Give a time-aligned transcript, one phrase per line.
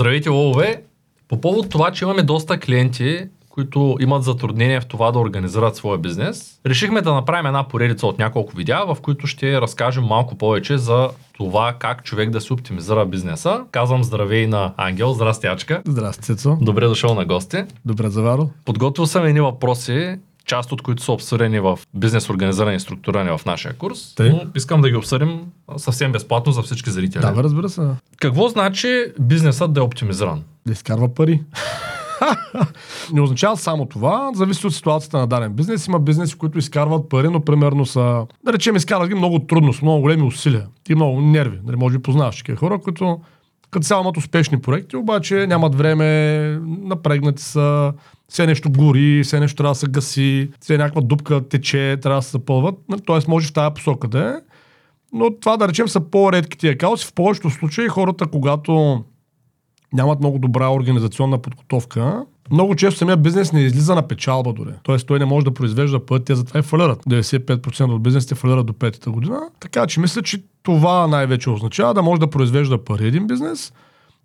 [0.00, 0.82] Здравейте, лове!
[1.28, 5.98] По повод това, че имаме доста клиенти, които имат затруднение в това да организират своя
[5.98, 10.78] бизнес, решихме да направим една поредица от няколко видеа, в които ще разкажем малко повече
[10.78, 13.64] за това как човек да си оптимизира бизнеса.
[13.70, 15.12] Казвам здравей на Ангел.
[15.12, 15.82] Здрасти, Ачка.
[15.86, 16.58] Здрасти, Цецо.
[16.60, 17.64] Добре дошъл на гости.
[17.84, 18.50] Добре заваро.
[18.64, 20.18] Подготвил съм едни въпроси,
[20.50, 24.14] част от които са обсъдени в бизнес организиране и структуриране в нашия курс.
[24.14, 24.30] Тъй.
[24.30, 25.40] Но искам да ги обсъдим
[25.76, 27.22] съвсем безплатно за всички зрители.
[27.22, 27.88] Да, бе, разбира се.
[28.20, 30.42] Какво значи бизнесът да е оптимизиран?
[30.66, 31.42] Да изкарва пари.
[33.12, 35.86] Не означава само това, зависи от ситуацията на даден бизнес.
[35.86, 39.82] Има бизнеси, които изкарват пари, но примерно са, да речем, изкарват ги много трудно, с
[39.82, 41.58] много големи усилия и много нерви.
[41.64, 43.20] Нали, може би познаваш такива хора, които
[43.70, 46.06] като цяло имат успешни проекти, обаче нямат време,
[46.62, 47.92] напрегнати са,
[48.28, 52.22] все нещо гори, все нещо трябва да се гаси, все някаква дупка тече, трябва да
[52.22, 52.74] се запълват.
[53.04, 54.32] Тоест може в тази посока да е.
[55.12, 57.06] Но това да речем са по-редки тия казуси.
[57.06, 59.04] В повечето случаи хората, когато
[59.92, 64.70] нямат много добра организационна подготовка, много често самия бизнес не излиза на печалба дори.
[64.82, 67.04] Тоест той не може да произвежда те затова и фалират.
[67.04, 69.40] 95% от бизнесите фалират до петата година.
[69.60, 73.72] Така че мисля, че това най-вече означава да може да произвежда пари един бизнес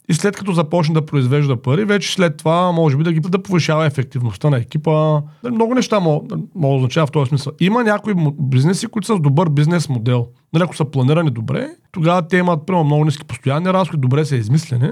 [0.10, 3.44] и след като започне да произвежда пари, вече след това може би да ги да
[3.44, 5.22] повишава ефективността на екипа.
[5.44, 7.54] Нали, Много неща могат да означава в този смисъл.
[7.60, 10.28] Има някои бизнеси, които са с добър бизнес модел.
[10.54, 14.36] Нали, ако са планирани добре, тогава те имат примерно, много ниски постоянни разходи, добре са
[14.36, 14.90] измислени.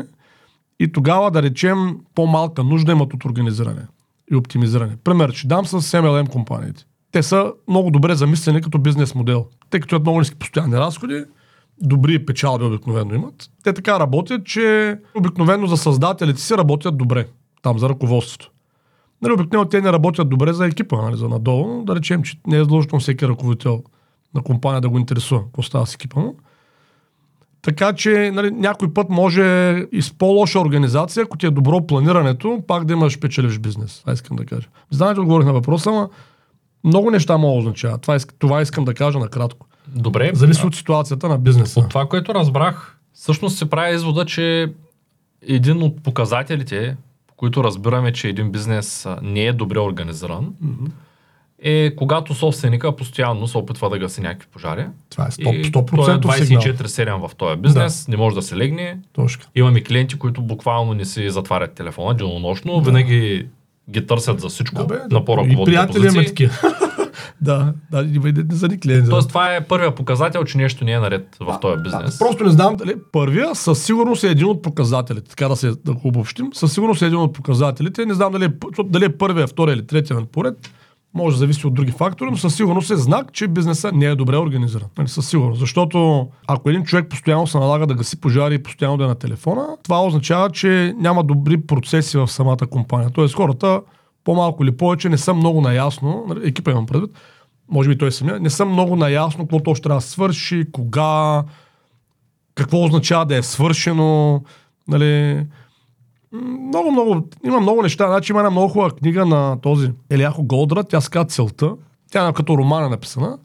[0.80, 3.88] И тогава, да речем, по-малка нужда имат от организиране
[4.32, 4.98] и оптимизиране.
[5.04, 6.86] Пример, ще дам с MLM компаниите.
[7.12, 9.46] Те са много добре замислени като бизнес модел.
[9.70, 11.24] Тъй като имат много ниски постоянни разходи,
[11.82, 13.50] добри печалби обикновено имат.
[13.64, 17.28] Те така работят, че обикновено за създателите си работят добре.
[17.62, 18.52] Там за ръководството.
[19.22, 21.68] Нали, обикновено те не работят добре за екипа, нали, за надолу.
[21.68, 23.84] но Да речем, че не е задължително всеки ръководител
[24.36, 26.36] на компания да го интересува какво става с екипа му.
[27.64, 29.44] Така че нали, някой път може
[29.92, 34.00] и с по-лоша организация, ако ти е добро планирането, пак да имаш печеливш бизнес.
[34.00, 34.68] Това искам да кажа.
[34.92, 36.10] Знаете, отговорих на въпроса, ама
[36.84, 37.98] много неща могат да означава.
[37.98, 39.68] Това, иск, това искам да кажа накратко.
[39.88, 40.32] Добре.
[40.34, 41.80] Зависи от ситуацията на бизнеса.
[41.80, 44.74] От това, което разбрах, всъщност се прави извода, че
[45.48, 46.98] един от показателите,
[47.28, 50.54] по които разбираме, че един бизнес не е добре организиран,
[51.64, 54.86] е когато собственика постоянно се опитва да гаси някакви пожари.
[55.10, 56.64] Това е И 100%, той е сигнал.
[56.64, 58.98] 24-7 в този бизнес, не може да се легне.
[59.14, 59.48] Точка.
[59.56, 63.48] Имаме клиенти, които буквално не си затварят телефона денонощно, винаги
[63.90, 66.54] ги търсят за всичко Да, бе, на и по-ръководните приятели имаме такива.
[67.42, 69.10] да, да, не за ни клиенти.
[69.10, 72.18] Тоест това е първия показател, че нещо не е наред в този бизнес.
[72.18, 75.72] Да, просто не знам дали първия със сигурност е един от показателите, така да се
[75.86, 76.50] да обобщим.
[76.54, 78.06] Със сигурност е един от показателите.
[78.06, 80.56] Не знам дали, е- дали е първия, втория или третия поред.
[81.14, 84.16] Може да зависи от други фактори, но със сигурност е знак, че бизнеса не е
[84.16, 84.88] добре организиран.
[84.98, 85.60] Нали, със сигурност.
[85.60, 89.16] Защото ако един човек постоянно се налага да гаси пожари и постоянно да е на
[89.16, 93.10] телефона, това означава, че няма добри процеси в самата компания.
[93.10, 93.82] Тоест хората
[94.24, 97.12] по-малко или повече не са много наясно, нали, екипа имам предвид,
[97.70, 101.44] може би той самия, не съм много наясно какво точно трябва да свърши, кога,
[102.56, 104.44] какво означава да е свършено,
[104.88, 105.46] нали,
[106.34, 108.08] много, много, има много неща.
[108.08, 111.76] Значи има една много хубава книга на този Еляхо Голдра, тя казва Целта.
[112.12, 113.38] Тя е като роман е написана.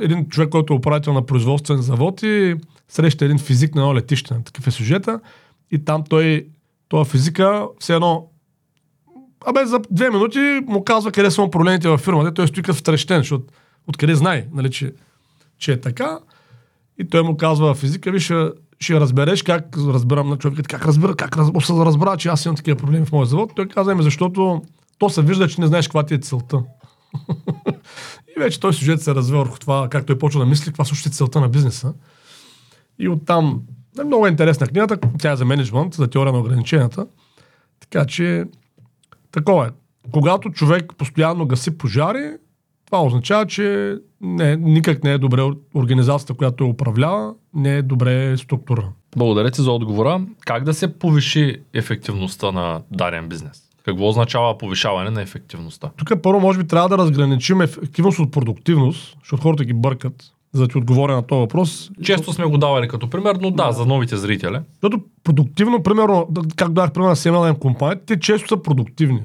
[0.00, 2.56] Един човек, който е управител на производствен завод и
[2.88, 5.20] среща един физик на едно летище, такъв е сюжета.
[5.70, 6.46] И там той,
[6.88, 8.28] този физика, все едно
[9.46, 12.34] Абе, за две минути му казва къде са му проблемите във фирмата.
[12.34, 13.44] Той стои като втрещен, защото
[13.86, 14.92] откъде знае, нали, че,
[15.58, 16.18] че е така.
[16.98, 18.32] И той му казва физика, виж,
[18.80, 22.76] ще, разбереш как разбирам на човека, как разбира, как се разбра, че аз имам такива
[22.76, 23.52] проблеми в моя завод.
[23.56, 24.62] Той казва, ами защото
[24.98, 26.62] то се вижда, че не знаеш каква ти е целта.
[28.36, 31.08] и вече той сюжет се развива върху това, как той почва да мисли, каква също
[31.08, 31.94] е целта на бизнеса.
[32.98, 33.62] И оттам,
[34.00, 37.06] е много интересна книгата, тя е за менеджмент, за теория на ограниченията.
[37.80, 38.44] Така че,
[39.32, 39.70] такова е.
[40.12, 42.36] Когато човек постоянно гаси пожари,
[42.88, 45.42] това означава, че не, никак не е добре
[45.74, 48.88] организацията, която той управлява, не е добре структура.
[49.16, 50.20] Благодаря ти за отговора.
[50.40, 53.62] Как да се повиши ефективността на даден бизнес?
[53.84, 55.90] Какво означава повишаване на ефективността?
[55.96, 60.14] Тук първо може би трябва да разграничим ефективност от продуктивност, защото хората ги бъркат,
[60.52, 61.90] за да ти отговоря на този въпрос.
[62.02, 64.58] Често сме го давали като пример, но да, за новите зрители.
[64.72, 69.22] Защото продуктивно, примерно, как дах пример на CMLM компаниите, те често са продуктивни.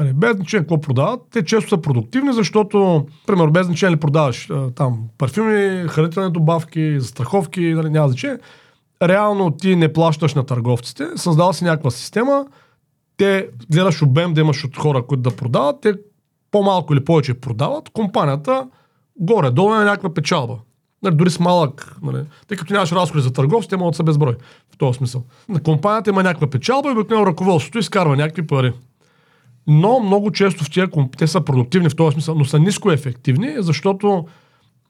[0.00, 4.50] Нали, без значение какво продават, те често са продуктивни, защото, примерно, без значение ли продаваш
[4.50, 8.38] а, там парфюми, хранителни добавки, застраховки, нали, няма значение.
[9.02, 12.46] Реално ти не плащаш на търговците, създава си някаква система,
[13.16, 15.94] те гледаш обем да имаш от хора, които да продават, те
[16.50, 18.68] по-малко или повече продават, компанията
[19.20, 20.58] горе-долу е някаква печалба.
[21.02, 24.02] Нали, дори с малък, нали, тъй като нямаш разходи за търговци, те могат да са
[24.02, 24.36] безброй.
[24.74, 25.24] В този смисъл.
[25.48, 28.72] На компанията има някаква печалба и обикновено ръководството изкарва някакви пари.
[29.66, 33.54] Но много често в тия, те са продуктивни в този смисъл, но са ниско ефективни,
[33.58, 34.26] защото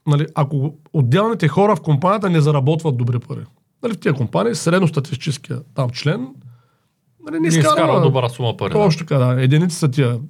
[0.06, 3.44] нали, ако отделните хора в компанията не заработват добри пари.
[3.82, 6.28] Нали, в тия компании средностатистическия там член
[7.26, 8.72] нали, не Не изкарва, изкарва добра сума пари.
[8.72, 9.42] точно така, да.
[9.42, 10.20] Единици са тия.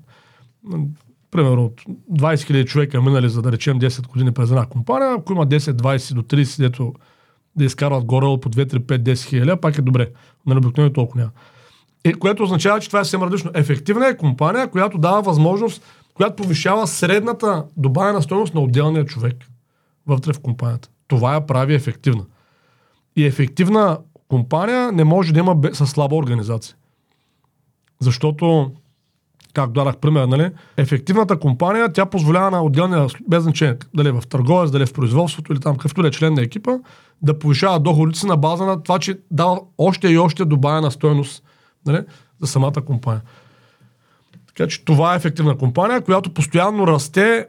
[1.31, 1.82] Примерно от
[2.12, 5.58] 20 000 човека минали, за да речем 10 години през една компания, ако има 10,
[5.58, 6.94] 20 до 30, дето
[7.56, 10.10] да изкарват горе по 2, 3, 5, 10 хиляди, пак е добре.
[10.46, 11.32] Нали, обикновено толкова няма.
[12.06, 13.50] Е, което означава, че това е съвсем различно.
[13.55, 15.82] Ефективна е компания, която дава възможност,
[16.14, 19.37] която повишава средната добавена стоеност на отделния човек
[20.06, 20.88] вътре в компанията.
[21.08, 22.25] Това я прави ефективна.
[23.17, 23.99] И ефективна
[24.29, 26.76] компания не може да има със слаба организация.
[28.00, 28.70] Защото,
[29.55, 34.23] как дадах пример, нали, ефективната компания, тя позволява на отделния, без значение, дали е в
[34.29, 36.73] търговец, дали е в производството или там какъвто да е член на екипа,
[37.23, 41.43] да повишава доходите си на база на това, че дава още и още добавена стоеност
[41.87, 42.05] нали,
[42.41, 43.23] за самата компания.
[44.47, 47.47] Така че това е ефективна компания, която постоянно расте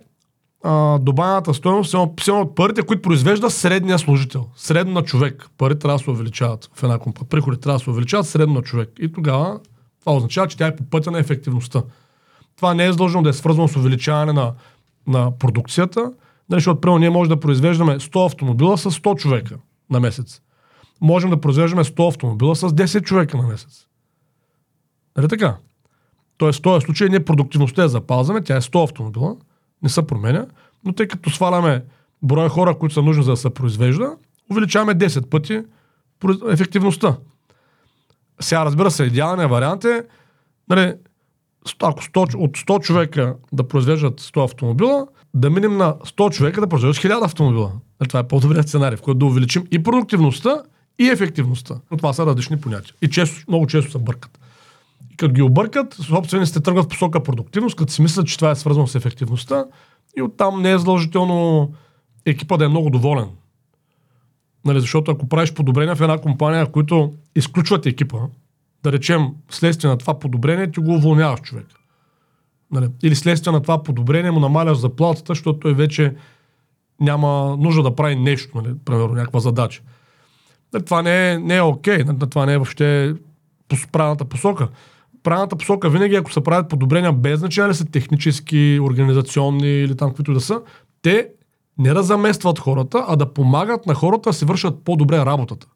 [0.63, 4.47] а, добавената стоеност само от парите, които произвежда средния служител.
[4.55, 5.49] Средно на човек.
[5.57, 7.29] Пари трябва да се увеличават в една компания.
[7.29, 8.89] Приходи трябва да се увеличават средно на човек.
[8.99, 9.59] И тогава
[9.99, 11.83] това означава, че тя е по пътя на ефективността.
[12.55, 14.53] Това не е задължено да е свързано с увеличаване на,
[15.07, 16.01] на продукцията,
[16.49, 19.57] нали, защото примерно ние можем да произвеждаме 100 автомобила с 100 човека
[19.89, 20.41] на месец.
[21.01, 23.86] Можем да произвеждаме 100 автомобила с 10 човека на месец.
[25.17, 25.57] Нали така?
[26.37, 29.35] Тоест, в този случай ние продуктивността я запазваме, тя е 100 автомобила,
[29.83, 30.45] не се променя,
[30.85, 31.83] но тъй като сваляме
[32.23, 34.15] броя хора, които са нужни за да се произвежда,
[34.51, 35.61] увеличаваме 10 пъти
[36.49, 37.17] ефективността.
[38.39, 40.03] Сега, разбира се, идеалният вариант е,
[40.69, 40.93] нали,
[41.81, 46.67] ако 100, от 100 човека да произвеждат 100 автомобила, да минем на 100 човека да
[46.67, 47.71] произвеждат 1000 автомобила.
[47.99, 50.63] Нали, това е по-добрият сценарий, в който да увеличим и продуктивността,
[50.99, 51.75] и ефективността.
[51.91, 52.93] Но това са различни понятия.
[53.01, 54.36] И често, много често се бъркат.
[55.17, 58.87] Като ги объркат, собствениците тръгват в посока продуктивност, като си мислят, че това е свързано
[58.87, 59.65] с ефективността
[60.17, 61.71] и оттам не е задължително
[62.25, 63.29] екипа да е много доволен.
[64.65, 68.17] Нали, защото ако правиш подобрения в една компания, които изключват екипа,
[68.83, 71.67] да речем, следствие на това подобрение, ти го уволняваш човек.
[72.71, 76.15] Нали, или следствие на това подобрение му намаляш заплатата, защото той вече
[76.99, 79.81] няма нужда да прави нещо, нали, примерно някаква задача.
[80.73, 83.15] Нали, това не е, не е окей, нали, това не е въобще
[83.91, 84.67] правилната посока.
[85.27, 90.09] Правилната посока винаги, ако се правят подобрения без значение, ли са технически, организационни или там
[90.09, 90.61] каквито и да са,
[91.01, 91.29] те
[91.77, 95.67] не да заместват хората, а да помагат на хората да си вършат по-добре работата.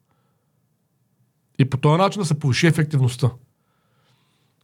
[1.58, 3.30] И по този начин да се повиши ефективността.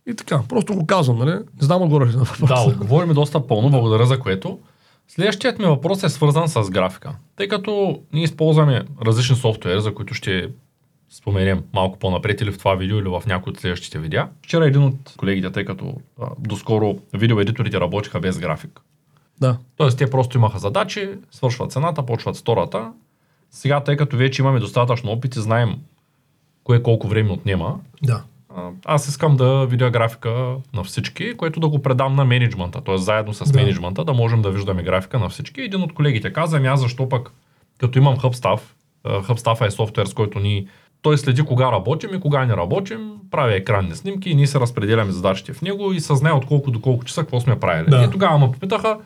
[0.07, 1.33] И така, просто го казвам, нали?
[1.33, 2.55] Не знам отгоре ли на въпроса.
[2.55, 4.59] Да, отговори ми доста пълно, благодаря за което.
[5.09, 7.17] Следващият ми въпрос е свързан с графика.
[7.37, 10.51] Тъй като ние използваме различни софтуери, за които ще
[11.11, 14.29] споменем малко по-напред или в това видео, или в някои от следващите видеа.
[14.43, 18.81] Вчера един от колегите, тъй като а, доскоро видеоедиторите работиха без график.
[19.41, 19.59] Да.
[19.77, 22.93] Тоест те просто имаха задачи, свършват цената, почват втората.
[23.51, 25.77] Сега, тъй като вече имаме достатъчно опит и знаем
[26.65, 28.23] кое колко време отнема, Да.
[28.57, 32.99] а, аз искам да видя графика на всички, което да го предам на менеджмента, т.е.
[32.99, 33.59] заедно с Да.
[33.59, 35.61] менеджмента да можем да виждаме графика на всички.
[35.61, 37.33] Един от колегите каза, ами аз защо пък,
[37.79, 38.61] като имам HubStaff,
[39.05, 40.67] HubStaff е софтуер, с който ни
[41.03, 45.13] той следи кога работим и кога не работим, прави екранни снимки и ние се разпределяме
[45.13, 47.91] задачите в него и съзнае от колко до колко часа какво сме правили.
[47.91, 48.05] Да.
[48.05, 48.99] И тогава ме попитаха,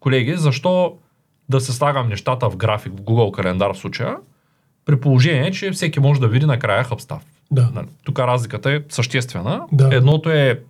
[0.00, 0.96] колеги, защо
[1.48, 4.16] да се слагам нещата в график в Google календар в случая,
[4.84, 7.20] при положение, че всеки може да види накрая HubStaff.
[7.50, 7.70] Да.
[7.74, 9.64] Нали, Тук разликата е съществена.
[9.72, 9.94] Да.
[9.96, 10.60] Едното е,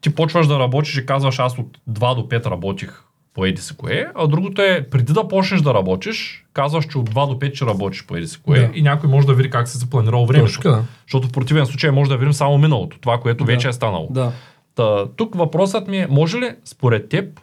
[0.00, 3.02] ти почваш да работиш и казваш, аз от 2 до 5 работих
[3.34, 7.10] по еди си кое, а другото е, преди да почнеш да работиш, казваш, че от
[7.10, 8.70] 2 до 5 ще работиш по еди си кое Да.
[8.74, 10.46] и някой може да види как си запланирал времето.
[10.46, 10.82] Точно така.
[11.06, 13.52] Защото в противен случай може да видим само миналото, това, което Да.
[13.52, 14.08] вече е станало.
[14.10, 14.32] Да.
[14.74, 17.40] Та, тук въпросът ми е, може ли според теб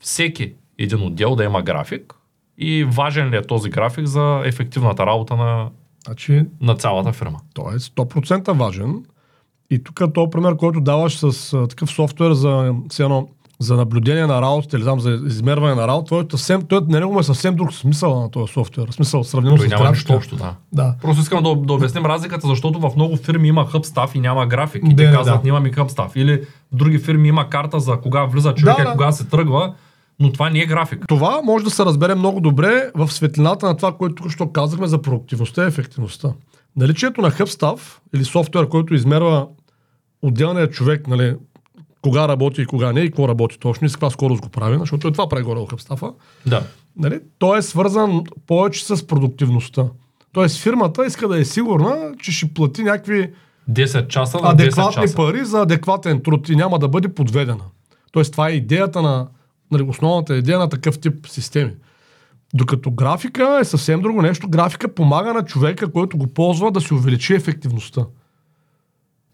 [0.00, 2.14] всеки един отдел да има график
[2.58, 5.68] и важен ли е този график за ефективната работа на,
[6.06, 7.38] Значи, на цялата фирма?
[7.54, 9.04] той е 100% важен.
[9.70, 14.42] И тук този пример, който даваш с а, такъв софтуер за, едно, за наблюдение на
[14.42, 17.22] работата или там за измерване на работа, той, е съвсем, той на него му е
[17.22, 18.88] съвсем друг смисъл на този софтуер.
[18.90, 20.54] Смисъл, сравнимо Той с няма нищо общо, да.
[20.72, 20.94] Да.
[21.02, 24.82] Просто искам да, да обясним разликата, защото в много фирми има хъбстав и няма график.
[24.86, 25.46] И Да, те казват, да.
[25.46, 26.16] нямаме хъбстав.
[26.16, 26.40] Или
[26.72, 28.92] в други фирми има карта за кога влиза човек Да, и да.
[28.92, 29.74] кога се тръгва,
[30.20, 31.04] но това не е график.
[31.08, 34.86] Това може да се разбере много добре в светлината на това, което тук що казахме
[34.86, 36.32] за продуктивността и ефективността.
[36.76, 37.80] Наличието на HubStaff
[38.14, 39.46] или софтуер, който измерва
[40.22, 41.34] отделният човек, нали,
[42.02, 44.78] кога работи и кога не и какво работи точно и с каква скорост го прави,
[44.78, 46.12] защото е това прави горе хъпстафа.
[46.46, 46.62] Да.
[46.96, 47.20] Нали?
[47.38, 49.84] Той е свързан повече с продуктивността.
[50.32, 53.30] Тоест фирмата иска да е сигурна, че ще плати някакви
[53.70, 55.16] 10 часа на 10 адекватни часа.
[55.16, 57.64] пари за адекватен труд и няма да бъде подведена.
[58.12, 59.28] Тоест това е идеята на,
[59.70, 61.72] нали, основната идея на такъв тип системи.
[62.54, 64.48] Докато графика е съвсем друго нещо.
[64.48, 68.06] Графика помага на човека, който го ползва да си увеличи ефективността.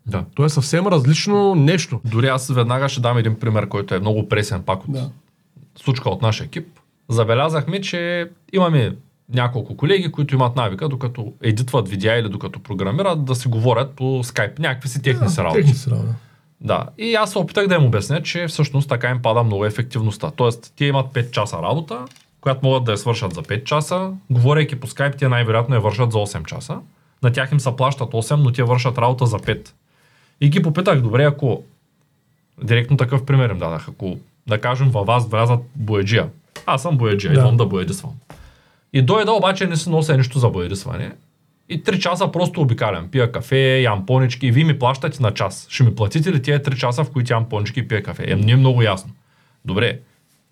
[0.06, 0.25] Да.
[0.35, 2.00] То е съвсем различно нещо.
[2.04, 5.11] Дори аз веднага ще дам един пример, който е много пресен пак от Да.
[5.76, 6.66] случка от нашия екип.
[7.09, 8.97] Забелязахме, че имаме
[9.35, 14.21] няколко колеги, които имат навика, докато едитват видеа или докато програмират, да си говорят по
[14.25, 14.59] скайп.
[14.59, 15.61] Някакви си техни си работи.
[15.61, 16.14] Техни си работа.
[16.61, 16.87] Да.
[16.99, 20.30] И аз се опитах да им обясня, че всъщност така им пада много ефективността.
[20.30, 22.04] Тоест, те имат 5 часа работа,
[22.40, 24.11] която могат да я свършат за 5 часа.
[24.30, 26.78] Говорейки по скайп, те най-вероятно я вършат за 8 часа.
[27.23, 29.68] На тях им се плащат 8, но те вършат работа за 5.
[30.42, 31.62] И ги попитах, добре, ако
[32.62, 36.28] директно такъв пример им дадах, ако да кажем във вас влязат бояджия.
[36.66, 37.38] Аз съм бояджия, Да.
[37.38, 38.12] идвам да боядисвам.
[38.92, 41.12] И дойда, обаче не си нося нищо за боядисване.
[41.68, 43.08] И 3 часа просто обикалям.
[43.08, 45.66] Пия кафе, ям понички и вие ми плащате на час.
[45.70, 48.25] Ще ми платите ли тия 3 часа, в които ям понички и пия кафе?
[48.26, 49.11] Е, не е много ясно.
[49.64, 49.99] Добре.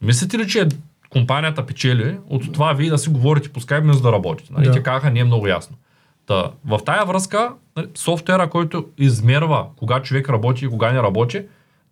[0.02, 0.68] Мислите ли, че
[1.10, 4.52] компанията печели от това вие да си говорите по скайп, вместо да работите?
[4.52, 4.66] Нали?
[4.66, 4.72] Да.
[4.72, 5.76] Те казаха, не е много ясно.
[6.30, 11.42] Та, в тая връзка, нали, софтуера, който измерва кога човек работи и кога не работи,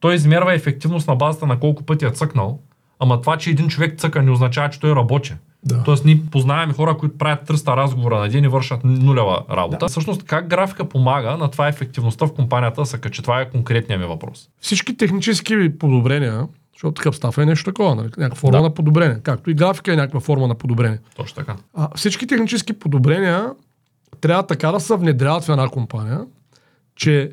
[0.01, 2.59] той измерва ефективност на базата на колко пъти е цъкнал.
[2.99, 5.35] Ама това, че един човек цъка, не означава, че той работи.
[5.65, 5.83] Да.
[5.83, 9.79] Тоест, ние познаваме хора, които правят 300 разговора на ден и вършат нулева работа.
[9.79, 9.89] Да.
[9.89, 13.23] Всъщност, как графика помага на това ефективността в компанията се качи?
[13.23, 14.49] Това е конкретният ми въпрос.
[14.61, 18.09] Всички технически подобрения, защото хъбстаф е нещо такова, нали?
[18.17, 18.63] някаква форма Да.
[18.63, 19.21] на подобрение.
[19.23, 20.99] Както и графика е някаква форма на подобрение.
[21.17, 21.57] Точно така.
[21.75, 23.51] А, всички технически подобрения
[24.21, 26.27] трябва така да се внедряват в една компания,
[26.97, 27.33] че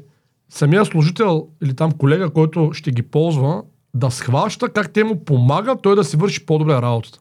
[0.50, 3.64] самия служител или там колега, който ще ги ползва,
[3.94, 7.20] да схваща как те му помагат той да си върши по-добре работата.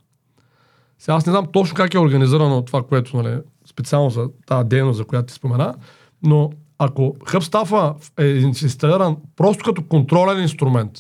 [0.99, 4.97] Сега аз не знам точно как е организирано това, което нали, специално за тази дейност,
[4.97, 5.75] за която ти спомена,
[6.23, 10.91] но ако хъбстафа е инсталиран просто като контролен инструмент,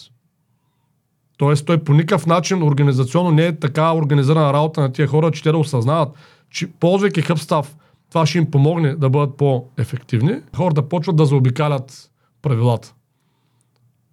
[1.38, 1.54] т.е.
[1.54, 5.52] той по никакъв начин организационно не е така организирана работа на тия хора, че те
[5.52, 6.08] да осъзнават,
[6.50, 7.76] че ползвайки хъбстав,
[8.14, 10.40] това ще им помогне да бъдат по-ефективни.
[10.56, 12.10] Хората почват да заобикалят
[12.42, 12.94] правилата.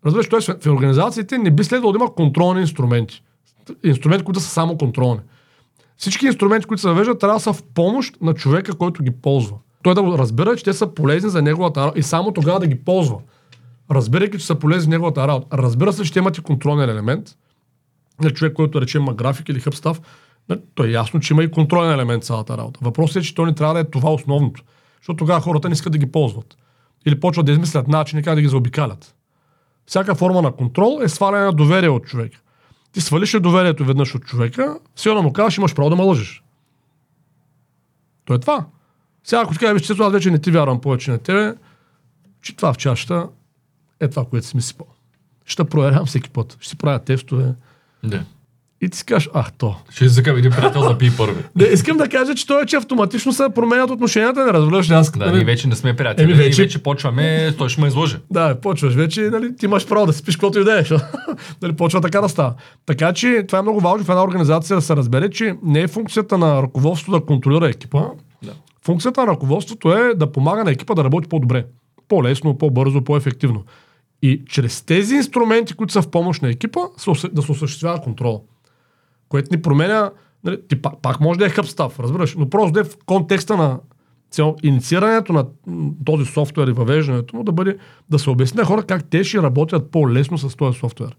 [0.05, 0.69] Разбираш, т.е.
[0.69, 3.23] в организациите не би следвало да има контролни инструменти.
[3.83, 5.19] Инструменти, които са само контролни.
[5.97, 9.57] Всички инструменти, които се въвеждат, трябва да са в помощ на човека, който ги ползва.
[9.83, 12.83] Той да разбира, че те са полезни за неговата работа и само тогава да ги
[12.83, 13.17] ползва.
[13.91, 15.57] Разбирайки, че са полезни за неговата работа.
[15.57, 17.37] Разбира се, че имате контролен елемент.
[18.23, 20.01] На човек, който речем има график или хъбстав,
[20.75, 22.79] то е ясно, че има и контролен елемент цялата работа.
[22.83, 24.63] Въпросът е, че то не трябва да е това основното.
[24.97, 26.57] Защото тогава хората не искат да ги ползват.
[27.05, 29.15] Или почват да измислят начини как да ги заобикалят.
[29.85, 32.39] Всяка форма на контрол е сваляне на доверие от човека.
[32.91, 36.03] Ти свалиш ли доверието веднъж от човека, все едно му казваш, имаш право да ме
[36.03, 36.43] лъжеш.
[38.25, 38.65] То е това.
[39.23, 41.55] Сега, ако ти кажеш, че аз вече не ти вярвам повече на тебе,
[42.41, 43.27] че това в чашата
[43.99, 44.87] е това, което си ми сипал.
[45.45, 46.57] Ще проверявам всеки път.
[46.59, 47.53] Ще си правя тестове.
[48.03, 48.25] Да.
[48.83, 49.75] И ти си кажеш, ах, то.
[49.89, 51.43] Ще извикам един приятел да пие първи.
[51.55, 54.93] Не, искам да кажа, че той е, че автоматично се променят отношенията, не разбираш ли
[54.93, 55.11] аз.
[55.11, 55.35] Да, нали?
[55.35, 56.23] ние вече не сме приятели.
[56.23, 56.83] Еми, Еми, вече- вече...
[56.83, 58.17] почваме, той ще ме излъже.
[58.31, 60.83] Да, почваш вече, нали, ти имаш право да си пиш каквото и да е.
[61.61, 62.53] нали, почва така да става.
[62.85, 65.87] Така че това е много важно в една организация да се разбере, че не е
[65.87, 68.01] функцията на ръководството да контролира екипа.
[68.43, 68.51] Да.
[68.85, 71.65] Функцията на ръководството е да помага на екипа да работи по-добре.
[72.07, 73.63] По-лесно, по-бързо, по-ефективно.
[74.21, 76.79] И чрез тези инструменти, които са в помощ на екипа,
[77.31, 78.43] да се осъществява контрол.
[79.31, 80.11] Което ни променя,
[80.43, 83.57] нали, ти пак, пак може да е хъбстав, разбираш, но просто да е в контекста
[83.57, 83.79] на
[84.31, 85.45] цяло инициирането на
[86.05, 87.77] този софтуер и въвеждането му да бъде
[88.09, 91.15] да се обясни на хора как те ще работят по-лесно с този софтуер.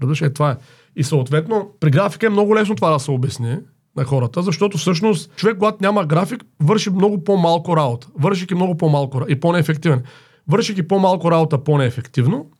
[0.00, 0.56] Разбираш, е това е.
[0.96, 3.56] И съответно, при графика е много лесно това да се обясни
[3.96, 8.08] на хората, защото всъщност човек, когато няма график, върши много по-малко работа.
[8.18, 10.02] Вършики много по-малко и по-неефективен.
[10.48, 12.50] Вършики по-малко работа по-неефективно,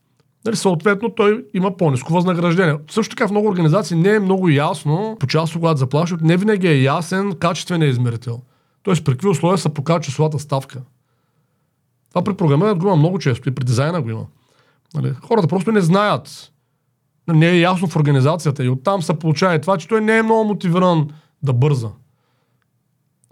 [0.45, 2.77] нали, съответно той има по-низко възнаграждение.
[2.91, 6.67] Също така в много организации не е много ясно, по част когато заплащат, не винаги
[6.67, 8.41] е ясен качествения измерител.
[8.83, 10.81] Тоест при какви условия се показва числовата ставка.
[12.09, 14.25] Това при програмирането го има много често и при дизайна го има.
[14.95, 16.51] Нали, хората просто не знаят.
[17.27, 20.43] Не е ясно в организацията и оттам се получава това, че той не е много
[20.43, 21.09] мотивиран
[21.43, 21.89] да бърза.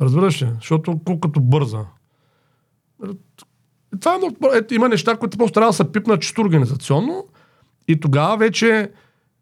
[0.02, 0.50] Разбираш ли?
[0.56, 1.86] Защото колкото бърза.
[4.00, 7.26] Това е ето, има неща, които просто трябва да се пипнат чисто организационно
[7.88, 8.92] и тогава вече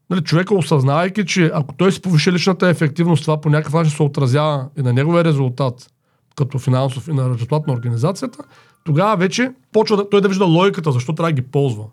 [0.10, 4.04] нали, човека осъзнавайки, че ако той си повиши личната ефективност, това по някакъв начин се
[4.04, 5.92] отразява и на неговия резултат,
[6.36, 8.44] като финансов и на резултат на организацията,
[8.84, 11.86] тогава вече почва да, той да вижда логиката, защо трябва да ги ползва.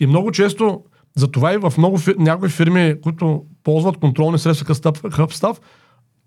[0.00, 0.82] И много често,
[1.16, 5.58] затова и в много някои фирми, които ползват контролни средства като HubStaff,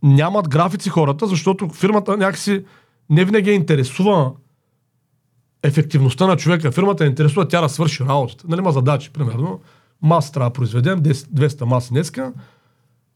[0.04, 2.64] нямат графици хората, защото фирмата някакси
[3.10, 4.32] не винаги е интересува
[5.64, 6.72] ефективността на човека.
[6.72, 8.44] Фирмата е интересува тя да свърши работата.
[8.48, 9.60] Нали има задачи, примерно.
[10.02, 11.12] Маса трябва да произведем, 10,
[11.48, 12.34] 200 маси днеска.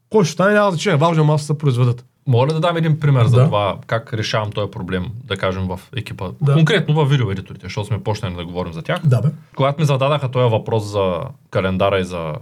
[0.10, 0.98] Кой ще стане, няма значение.
[0.98, 2.06] Важно е маса да произведат.
[2.28, 3.46] Мога ли да дам един пример за Да.
[3.46, 6.30] това, как решавам този проблем, да кажем, в екипа?
[6.42, 6.54] Да.
[6.54, 9.00] Конкретно в видеоедиторите, защото сме почнали да говорим за тях.
[9.06, 9.28] Да, бе.
[9.56, 12.34] Когато ми зададаха този въпрос за календара и за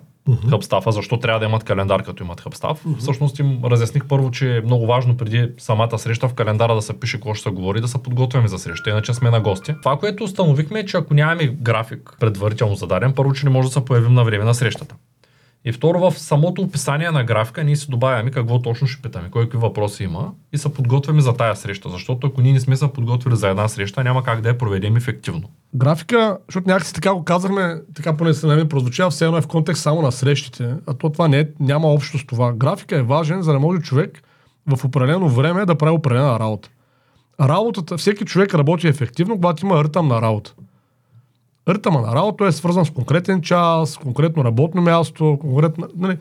[0.49, 4.61] хъбстафа, защо трябва да имат календар, като имат хъбстаф, всъщност им разясних първо, че е
[4.61, 7.87] много важно преди самата среща в календара да се пише какво ще се говори, да
[7.87, 9.73] се подготвяме за среща, иначе сме на гости.
[9.83, 13.73] Това, което установихме е, че ако нямаме график предварително зададен, първо, че не може да
[13.73, 14.95] се появим на време на срещата.
[15.65, 19.43] И второ, в самото описание на графика ние си добавяме какво точно ще питаме, кой
[19.43, 22.87] какви въпроси има и се подготвяме за тая среща, защото ако ние не сме се
[22.87, 25.49] подготвили за една среща, няма как да я проведем ефективно.
[25.75, 29.41] Графика, защото някакси така го казахме, така поне се на мен прозвучава, все едно е
[29.41, 32.53] в контекст само на срещите, а то това не е, няма общо с това.
[32.53, 34.23] Графика е важен, за да може човек
[34.67, 36.69] в определено време да прави определена работа.
[37.41, 40.53] Работата, всеки човек работи ефективно, когато има ритъм на работа.
[41.69, 45.87] Ритъма на работа е свързан с конкретен час, с конкретно работно място, конкретно...
[45.95, 46.17] Нали,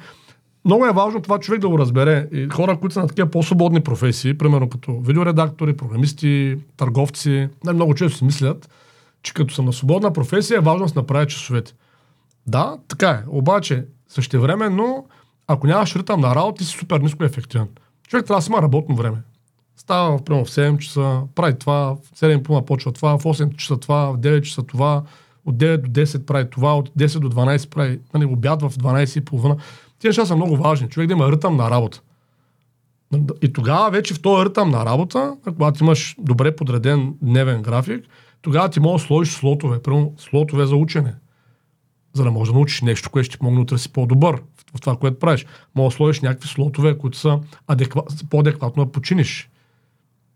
[0.65, 2.29] много е важно това човек да го разбере.
[2.33, 7.95] И хора, които са на такива по-свободни професии, примерно като видеоредактори, програмисти, търговци, нали, много
[7.95, 8.71] често си мислят,
[9.23, 11.73] че като съм на свободна професия е важно да се направя часовете.
[12.47, 13.23] Да, така е.
[13.29, 15.07] Обаче, същевременно,
[15.47, 17.69] ако нямаш ритъм на работа, ти си супер ниско ефективен.
[18.09, 19.19] Човек трябва да си има работно време.
[19.77, 23.77] Става примерно в 7 часа, прави това, в 7 пълна почва това, в 8 часа
[23.77, 25.03] това, в 9 часа това,
[25.47, 29.19] от 9 до 10 прави това, от 10 до 12 прави нали, обяд в 12
[29.19, 29.57] и половина.
[29.99, 30.89] Тези неща са много важни.
[30.89, 32.03] Човек да има ритъм на работа.
[33.43, 38.05] И тогава вече в този ритъм на работа, когато имаш добре подреден дневен график,
[38.43, 41.15] тогава ти можеш да сложиш слотове, примерно слотове за учене.
[42.13, 44.43] За да можеш да научиш нещо, което ще ти помогне да си по-добър
[44.77, 45.47] в това, което правиш.
[45.75, 48.03] Може да сложиш някакви слотове, които са адеква...
[48.31, 49.51] по-адекватно да починиш.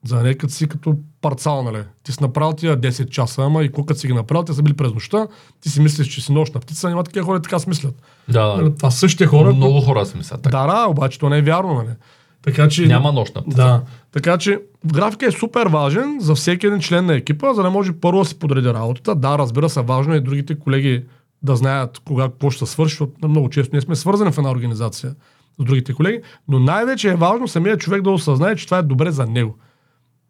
[0.06, 1.82] За да не като си като парцал, нали?
[2.02, 4.74] Ти си направил тия 10 часа, ама и когато си ги направил, те са били
[4.74, 5.26] през нощта,
[5.60, 8.02] ти си мислиш, че си нощна птица, няма такива хора така смислят.
[8.28, 9.52] Да, Нали, Това същите хора.
[9.52, 10.58] много хора си мислят така.
[10.58, 11.94] Да, да, обаче то не е вярно, нали?
[12.42, 12.86] Така че...
[12.86, 13.56] Няма нощна птица.
[13.56, 13.82] Да.
[14.12, 17.92] Така че графика е супер важен за всеки един член на екипа, за да може
[17.92, 19.14] първо да си подреди работата.
[19.14, 21.04] Да, разбира се, важно е и другите колеги
[21.42, 24.50] да знаят кога какво ще се свърши, защото много често ние сме свързани в една
[24.50, 25.14] организация
[25.60, 29.10] с другите колеги, но най-вече е важно самият човек да осъзнае, че това е добре
[29.10, 29.56] за него.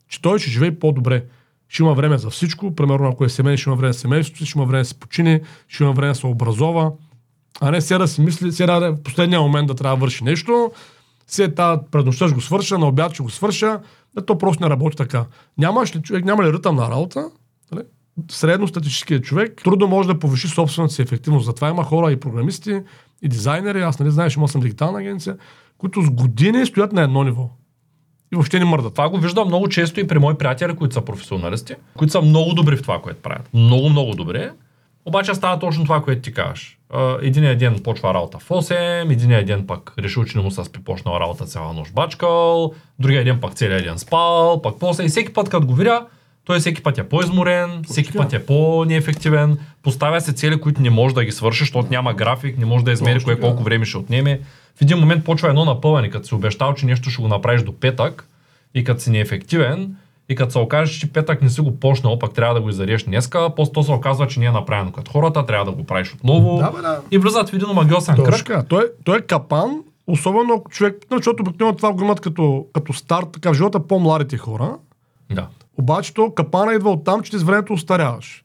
[0.09, 1.25] Че той ще живее по-добре.
[1.69, 4.59] Ще има време за всичко, примерно ако е семейен, ще има време за семейството, ще
[4.59, 6.93] има време да се почине, ще има време да се образова,
[7.61, 10.25] а не сега да си мисли, сега е в последния момент да трябва да върши
[10.25, 10.73] нещо,
[11.27, 13.81] сега тази през нощта ще го свърша, на обяд ще го свърша,
[14.15, 15.27] да то просто не работи така.
[15.59, 17.31] Нямаш ли човек, няма ли ритъм на работа,
[17.73, 17.85] нали?
[18.31, 21.47] средностатическият човек трудно може да повиши собствената си ефективност.
[21.47, 22.81] Затова има хора и програмисти,
[23.23, 25.37] и дизайнери, аз нали знаеш, имал съм дигитална агенция,
[25.79, 27.51] които с години стоят на едно ниво.
[28.33, 28.95] И въобще не мърдат.
[28.95, 32.55] Това го виждам много често и при мои приятели, които са професионалисти, които са много
[32.55, 33.49] добри в това, което правят.
[33.55, 34.51] Много, много добре.
[35.05, 36.79] Обаче става точно това, което ти кажеш.
[37.23, 40.85] Единия ден почва работа в 8, единия ден пък решил, че не му се спи
[40.85, 45.33] почнал работа цяла нощ бачкал, другия ден пък целият ден спал, пък после и всеки
[45.33, 46.07] път, като го видя,
[46.47, 51.15] той всеки път е по-изморен, всеки път е по-неефективен, поставя се цели, които не може
[51.15, 54.41] да ги свърши, защото няма график, не може да измери кое колко време ще отнеме.
[54.77, 57.73] В един момент почва едно напъване, като си обещал, че нещо ще го направиш до
[57.73, 58.29] петък
[58.75, 59.97] и като си неефективен,
[60.29, 63.03] и като се окаже, че петък не си го почнал, пък трябва да го изареш
[63.03, 66.15] днеска, после то се оказва, че не е направено като хората, трябва да го правиш
[66.15, 66.59] отново.
[66.59, 67.01] Да, бе, да.
[67.11, 68.69] И влизат в един омагиосен Точно кръг.
[68.69, 72.93] Той, е- той е капан, особено ако човек, защото обикновено това го имат като, като
[72.93, 74.77] старт, така в живота по-младите хора.
[75.31, 75.47] Да.
[75.79, 78.45] Обаче то капана идва от там, че ти с времето устаряваш.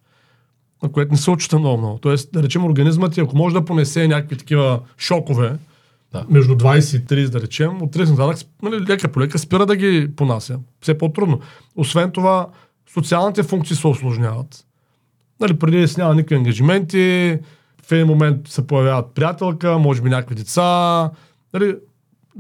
[0.84, 2.00] На което не се учите много много.
[2.00, 5.58] Тоест, да речем, организмът ти, ако може да понесе някакви такива шокове,
[6.12, 6.26] Да.
[6.30, 9.76] между 20 и 30, да речем, от 30 нататък, нали, лека по лека спира да
[9.76, 10.60] ги понася.
[10.82, 11.39] Все по-трудно.
[11.76, 12.48] Освен това,
[12.94, 14.65] социалните функции се осложняват.
[15.39, 17.38] Нали, преди си няма никакви ангажименти,
[17.84, 21.10] в един момент се появяват приятелка, може би някакви деца.
[21.54, 21.76] Нали,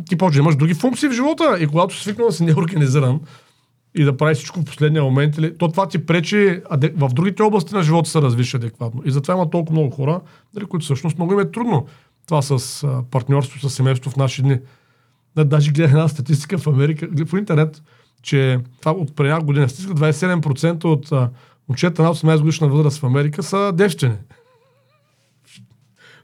[0.09, 3.19] ти почваш да имаш други функции в живота и когато си свикнал да си неорганизиран
[3.95, 6.61] и да правиш всичко в последния момент, или, то това ти пречи
[6.95, 9.01] в другите области на живота се развиш адекватно.
[9.05, 10.21] И затова има толкова много хора,
[10.55, 11.87] нали, които всъщност много им е трудно
[12.27, 14.59] това с а, партньорство, с семейство в наши дни.
[15.35, 17.83] Да, даже гледах една статистика в Америка, в интернет,
[18.21, 21.29] че това от преди няколко година статистика 27% от а,
[21.69, 24.15] момчета над 18 годишна възраст в Америка са девствени.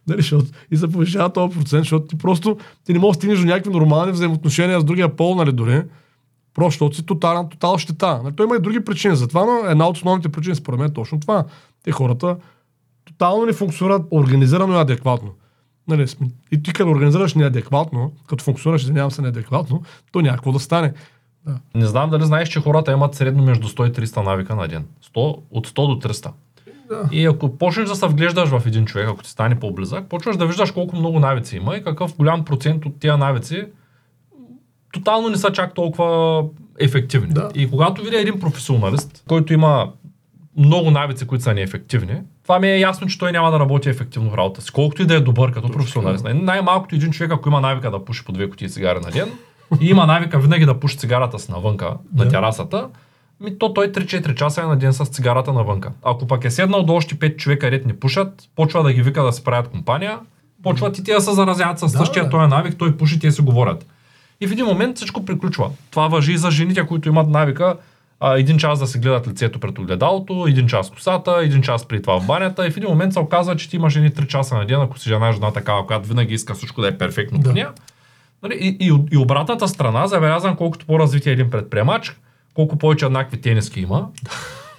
[0.08, 3.39] Нали, защото, и се повишава този процент, защото ти просто ти не можеш да стигнеш
[3.39, 5.84] до някакви нормални взаимоотношения с другия пол, нали, дори.
[6.58, 8.20] Просто защото си тотален, тотал щета.
[8.24, 10.89] Нали, той има и други причини за това, но една от основните причини според мен
[10.89, 11.43] е точно това.
[11.84, 12.38] Те хората
[13.06, 15.30] тотално не функционират организирано и адекватно.
[15.88, 16.06] Нали,
[16.52, 20.93] и ти като организираш неадекватно, като функционираш, извинявам се, неадекватно, то някакво да стане.
[21.46, 21.60] Да.
[21.76, 24.86] Не знам дали знаеш, че хората имат средно между 100 и 300 навика на ден.
[25.15, 26.32] 100, от 100 до 300.
[26.89, 27.10] Да.
[27.12, 30.48] И ако почнеш да се вглеждаш в един човек, ако ти стане по-близък, почваш да
[30.48, 33.65] виждаш колко много навици има и какъв голям процент от тия навици
[34.97, 36.43] тотално не са чак толкова
[36.79, 37.33] ефективни.
[37.33, 37.49] Да.
[37.55, 39.89] И когато видя един професионалист, който има
[40.57, 44.29] много навици, които са неефективни, това ми е ясно, че той няма да работи ефективно
[44.29, 44.71] в работа си.
[44.71, 46.23] Колкото и да е добър като професионалист.
[46.23, 49.31] Най- Най-малкото един човек, ако има навика да пуши по две кутии цигари на ден
[49.81, 52.29] и има навика винаги да пуши цигарата си навънка, на Да.
[52.29, 52.88] терасата,
[53.41, 55.91] ми то той 3-4 часа е на ден с цигарата навънка.
[56.03, 59.23] Ако пък е седнал до още 5 човека, ред не пушат, почва да ги вика
[59.23, 60.19] да си правят компания,
[60.63, 62.29] почват и те да се заразяват с същия да.
[62.29, 63.86] този навик, той пуши, те си говорят.
[64.41, 65.69] И в един момент всичко приключва.
[65.91, 67.76] Това въжи и за жените, които имат навика
[68.19, 72.02] а, един час да си гледат лицето пред огледалото, един час косата, един час при
[72.02, 74.56] това в банята и в един момент се оказва, че ти имаш едни 3 часа
[74.56, 77.54] на ден, ако си жена, жена такава, която винаги иска всичко да е перфектно Да.
[77.54, 77.69] нея.
[78.43, 82.15] Нали, И, и, и обратната страна, забелязвам колкото по-развитие е един предприемач,
[82.54, 84.08] колко повече еднакви тениски има.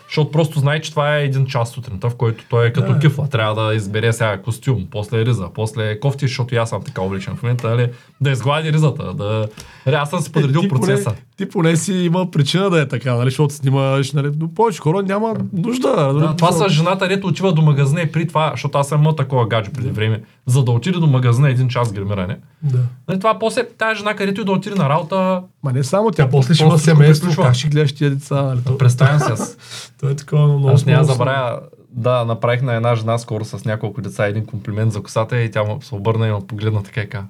[0.08, 2.98] Защото просто знае, че това е един час сутринта, в който той е като Да.
[2.98, 3.28] кифла.
[3.28, 7.36] Трябва да избере сега костюм, после риза, после кофти, защото и аз съм така обличен
[7.36, 7.90] в момента, нали?
[8.20, 9.48] да изглади ризата, да...
[9.86, 11.04] Аз съм си подредил Е, ти процеса.
[11.04, 14.80] Поне, ти поне си има причина да е така, нали, защото снимаш, нали, но повече
[14.80, 16.12] хора няма нужда.
[16.12, 19.00] нали, Да, това са жената, дето отива до магазина и при това, защото аз съм
[19.00, 22.38] имал такова гадже преди време, за да отиде до магазина един час гримиране.
[22.62, 22.78] Да.
[23.08, 26.24] Нали, това после тази жена, където и да отиде на работа, Ма не само тя,
[26.24, 28.42] Тя после ще има семейство, как ще гледаш тия деца.
[28.42, 29.56] Нали, то, представям се аз.
[30.00, 34.00] то е такова много Аз няма забравя, да, направих на една жена скоро с няколко
[34.00, 37.08] деца един комплимент за косата и тя му се обърна и ме погледна така и
[37.08, 37.26] каза.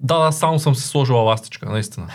[0.00, 2.06] Да, да, само съм си сложила ластичка, наистина.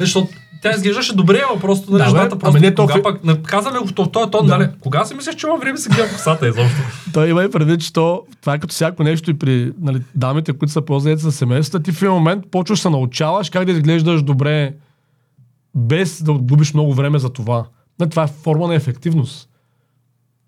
[0.00, 0.28] Защото
[0.62, 3.24] тя изглеждаше добре, ама просто нали, Да, жената ами просто не, то кога фи- пък,
[3.24, 4.58] на- казваме го в този тон, Да.
[4.58, 6.76] нали, кога си мислиш, че има време си гледам косата изобщо?
[7.12, 10.52] Той има и предвид, че то, това е като всяко нещо и при нали, дамите,
[10.52, 13.72] които са по-заети за семействата, ти в един момент почваш да се научаваш как да
[13.72, 14.74] изглеждаш добре,
[15.74, 17.64] без да губиш много време за това.
[18.00, 19.48] Не, това е форма на ефективност.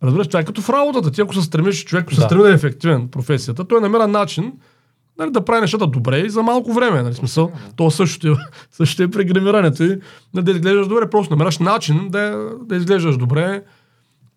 [0.03, 1.11] Разбираш, това е като в работата.
[1.11, 2.27] Ти ако се стремиш, човек, ако се Да.
[2.27, 4.53] стреми да е ефективен професията, той намира начин
[5.21, 7.03] нали, да прави нещата добре и за малко време.
[7.03, 8.35] Нали, смисъл, то също е,
[8.71, 9.99] също е при гримирането и
[10.35, 11.11] нали, да изглеждаш добре.
[11.11, 13.63] Просто намираш начин да, да изглеждаш добре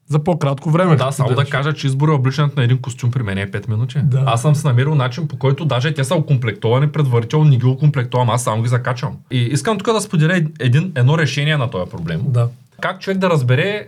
[0.08, 0.96] за по-кратко време.
[0.96, 1.74] Да, само да кажа.
[1.74, 4.00] че избора обличането на един костюм при мен е 5 минути.
[4.04, 4.24] Да.
[4.26, 8.30] Аз съм си намерил начин, по който даже те са окомплектовани предварително, не ги окомплектувам,
[8.30, 9.18] аз само ги закачвам.
[9.32, 12.22] И искам тук да споделя един, едно решение на този проблем.
[12.26, 12.48] Да.
[12.82, 13.88] Как човек да разбере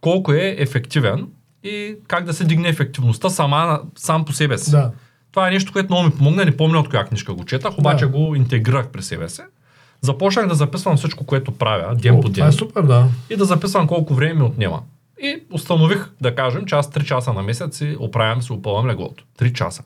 [0.00, 1.26] колко е ефективен
[1.64, 4.70] и как да се дигне ефективността сама, сам по себе си.
[4.70, 4.90] Да.
[5.38, 8.04] Това е нещо, което много ми помогна, не помня от коя книжка го четах, обаче
[8.04, 8.10] Да.
[8.10, 9.42] го интегрирах при себе си.
[10.00, 13.06] Започнах да записвам всичко, което правя, ден О, по Това ден е супер, да.
[13.30, 14.80] и да записвам колко време ми отнема.
[15.22, 19.24] И установих, да кажем, че аз 3 часа на месец си оправям, си опълвам леглото.
[19.40, 19.82] 3 часа.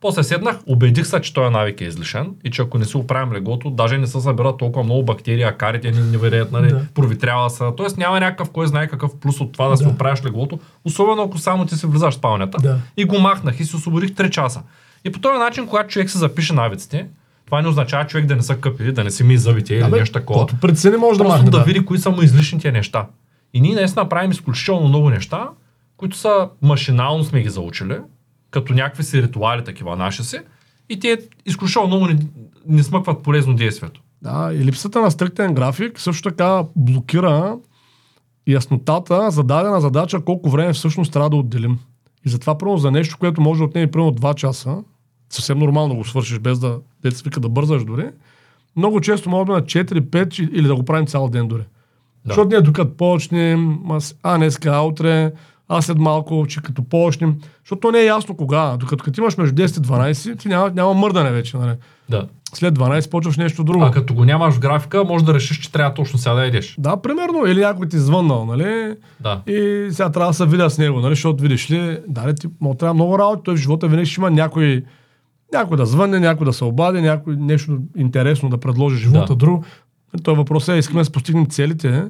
[0.00, 3.32] После седнах, убедих се, че този навик е излишен и че ако не си оправям
[3.32, 6.86] леглото, даже не се събират толкова много бактерии, а карите не, не вареят, нали, Да.
[6.94, 7.64] провитрява се.
[7.76, 9.90] Тоест няма някакъв кой знае какъв плюс от това да, си Да.
[9.90, 12.58] оправяш леглото, особено ако само ти си влизаш в спалнята.
[12.62, 12.78] Да.
[12.96, 14.62] И го махнах и си освободих 3 часа.
[15.04, 17.06] И по този начин, когато човек се запише навиците,
[17.46, 20.12] това не означава човек да не са къпи, да не си ми зъбите или нещо
[20.18, 20.40] такова.
[20.40, 21.50] Каквото прецени може да махне.
[21.50, 23.06] да, Да, види кои са му излишните неща.
[23.54, 25.48] И ние наистина правим изключително много неща,
[25.96, 27.96] които са машинално сме ги заучили,
[28.50, 30.38] като някакви си ритуали такива наши си,
[30.88, 32.18] и те изключително много ни,
[32.66, 34.00] ни смъкват полезно действието.
[34.22, 37.56] да, и липсата на стриктен график също така блокира
[38.46, 41.78] яснотата за дадена задача, колко време всъщност трябва да отделим.
[42.26, 44.76] И затова, първо, за нещо, което може да отнеме примерно 2 часа,
[45.30, 48.08] съвсем нормално го свършиш, без да, да се вика да бързаш дори,
[48.76, 51.62] много често може да на 4-5 или да го правим цял ден дори.
[51.62, 51.66] Да.
[52.26, 53.78] Защото ние докато почнем,
[54.22, 55.32] а днеска, а утре,
[55.68, 58.76] а след малко, че като почнем, защото то не е ясно кога.
[58.76, 61.56] Докато като имаш между 10 и 12, ти няма, няма мърдане вече.
[61.56, 61.76] Нали?
[62.08, 62.28] Да.
[62.54, 63.84] След 12 почваш нещо друго.
[63.84, 66.74] А като го нямаш в графика, може да решиш, че трябва точно сега да едеш.
[66.78, 68.94] Да, примерно, или някой ти звъннал, нали?
[69.20, 69.40] Да.
[69.46, 71.12] И сега трябва да се видя с него, нали?
[71.14, 74.30] Защото видиш ли, да, ти му трябва много работа, той в живота винаги ще има
[74.30, 74.84] някой,
[75.52, 79.36] някой да звънне, някой да се обади, някой нещо интересно да предложи живота, Да.
[79.36, 79.64] друго.
[80.22, 82.04] Той въпрос е, искаме да постигнем целите,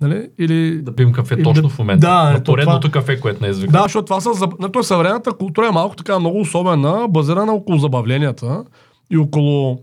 [0.00, 0.28] нали?
[0.38, 0.82] Или...
[0.82, 2.06] Да пием кафе Или точно в момента.
[2.06, 3.72] Да, на поредното кафе, което не е извикал.
[3.72, 4.28] Да, защото това са...
[4.28, 8.64] заб- На той съвременната култура е малко така много особена, базирана около забавленията
[9.10, 9.80] и около...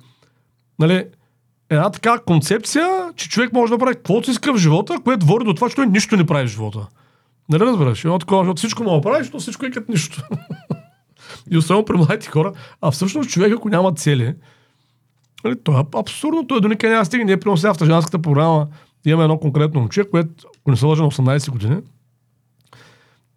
[0.79, 1.05] Нали,
[1.69, 5.53] една така концепция, че човек може да прави каквото иска в живота, което води до
[5.53, 6.88] това, че той нищо не прави в живота.
[7.49, 8.05] Нали разбираш?
[8.05, 10.23] Едно такова, защото всичко мога да правиш, но всичко е като нищо.
[11.51, 12.53] и особено при младите хора.
[12.81, 14.36] А всъщност човек, ако няма цели,
[15.43, 17.25] нали, това е абсурдно, той до никъде няма стигне.
[17.25, 18.67] Ние сега в женската програма
[19.05, 21.77] имаме едно конкретно момче, което, ако не се лъжа на 18 години,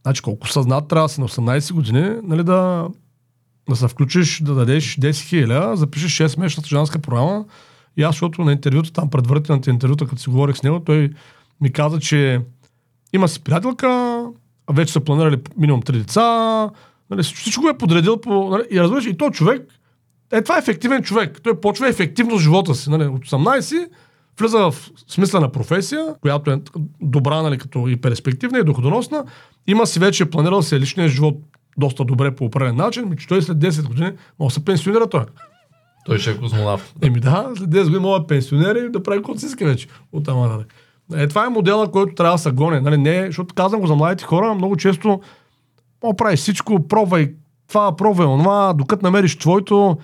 [0.07, 2.88] Значи колко съзнат трябва да си на 18 години, нали, да,
[3.69, 7.45] да се включиш, да дадеш 10 хиляди, запишеш 6 месечната женска програма.
[7.97, 11.11] И аз, защото на интервюто, там предварителните интервюта, като си говорих с него, той
[11.61, 12.41] ми каза, че
[13.13, 14.23] има си приятелка,
[14.73, 16.71] вече са планирали минимум 3 деца,
[17.11, 18.51] нали, всичко го е подредил по...
[18.51, 19.69] Нали, и разбираш, и то човек,
[20.33, 21.41] е, това е ефективен човек.
[21.43, 22.91] Той почва ефективно с живота си.
[22.91, 23.89] Нали, от 18
[24.41, 26.61] влиза в смисъл професия, която е
[27.01, 29.25] добра, нали, като и перспективна и доходоносна.
[29.67, 31.35] Има си вече планирал се личния живот
[31.79, 35.07] доста добре по определен начин, ми, че той след 10 години може да се пенсионира
[35.07, 35.25] той.
[36.07, 36.95] Той ще е космонавт.
[37.03, 39.89] Еми да, след 10 години може да пенсионера и да прави каквото си иска вече.
[40.12, 40.65] От там
[41.15, 42.81] Е, това е модела, който трябва да се гони.
[42.81, 45.21] Нали, не, защото казвам го за младите хора, много често
[46.17, 47.35] прави всичко, пробвай
[47.69, 49.99] това, пробвай онова, докато намериш твоето.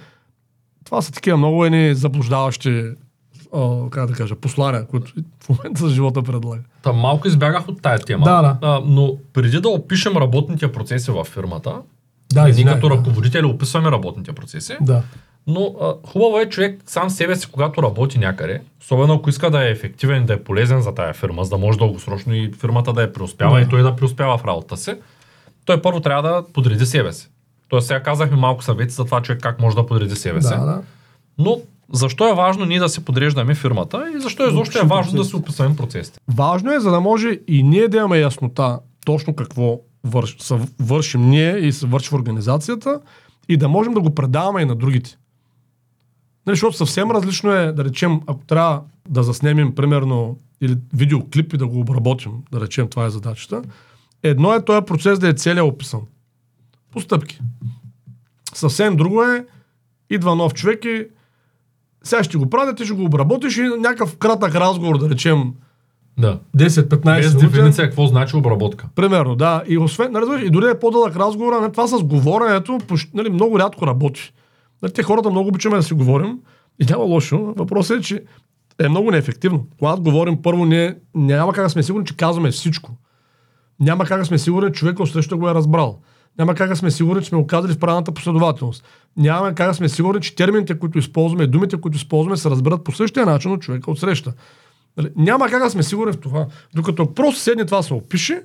[0.85, 2.85] Това са такива много едни заблуждаващи
[3.53, 5.13] о, как да кажа, послания, които
[5.45, 6.63] в момента за живота предлага.
[6.83, 8.25] Та малко избягах от тая тема.
[8.25, 8.59] Да, да.
[8.63, 11.75] А, но преди да опишем работните процеси в фирмата,
[12.33, 12.95] да, ние като да.
[12.95, 15.03] ръководители описваме работните процеси, да.
[15.47, 19.69] но а, хубаво е човек сам себе си, когато работи някъде, особено ако иска да
[19.69, 23.03] е ефективен, да е полезен за тая фирма, за да може дългосрочно и фирмата да
[23.03, 23.61] е преуспява да.
[23.61, 24.95] и той да преуспява в работата си,
[25.65, 27.29] той първо трябва да подреди себе си.
[27.69, 30.49] Тоест сега казахме малко съвети за това човек как може да подреди себе си.
[30.49, 30.83] Да, да.
[31.39, 31.61] Но
[31.93, 35.37] защо е важно ние да се подреждаме фирмата и защо изобщо е важно да се
[35.37, 36.19] описваме процесите?
[36.29, 40.37] Важно е, за да може и ние да имаме яснота точно какво върш,
[40.81, 43.01] вършим ние и се върши в организацията
[43.49, 45.17] и да можем да го предаваме и на другите.
[46.47, 51.57] Нали, защото съвсем различно е, да речем, ако трябва да заснемем, примерно, или видеоклип и
[51.57, 53.63] да го обработим, да речем, това е задачата.
[54.23, 56.01] Едно е този процес да е целият описан.
[56.93, 57.41] Постъпки.
[58.55, 59.47] Съвсем друго е,
[60.11, 61.07] идва нов човек и
[62.05, 65.53] сега ще го правя, ти ще го обработиш и някакъв кратък разговор, да речем,
[66.19, 66.39] да.
[66.57, 68.89] 10-15 Без дефиниция какво значи обработка.
[68.95, 69.63] Примерно, да.
[69.69, 72.79] И, освен, нали, и дори е по-дълъг разговор, нали, това с говоренето
[73.15, 74.33] нали, много рядко работи.
[74.83, 76.39] Нали, те хората много обичаме да си говорим
[76.83, 77.55] и няма лошо.
[77.57, 78.23] Въпросът е, че
[78.79, 79.67] е много неефективно.
[79.79, 82.91] Когато говорим първо, ние няма как да сме сигурни, че казваме всичко.
[83.81, 86.01] Няма как да сме сигурни, че човек срещу го е разбрал.
[86.39, 88.85] Няма как да сме сигурни, че сме оказали в правилната последователност.
[89.17, 92.93] Няма как да сме сигурни, че термините, които използваме, думите, които използваме, се разберат по
[92.93, 94.33] същия начин от човека от среща.
[94.97, 96.47] Нали, няма как да сме сигурни в това.
[96.75, 98.43] Докато просто седне това се опише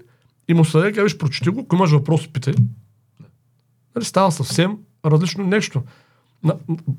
[0.47, 2.53] и му се даде, прочети го, ако имаш въпрос, питай.
[3.95, 5.83] Нали, става съвсем различно нещо.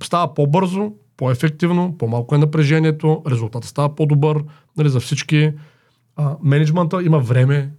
[0.03, 4.44] Става по-бързо, по-ефективно, по-малко е напрежението, резултатът става по-добър
[4.77, 5.53] нали, за всички.
[6.16, 7.70] А, менеджмента има време,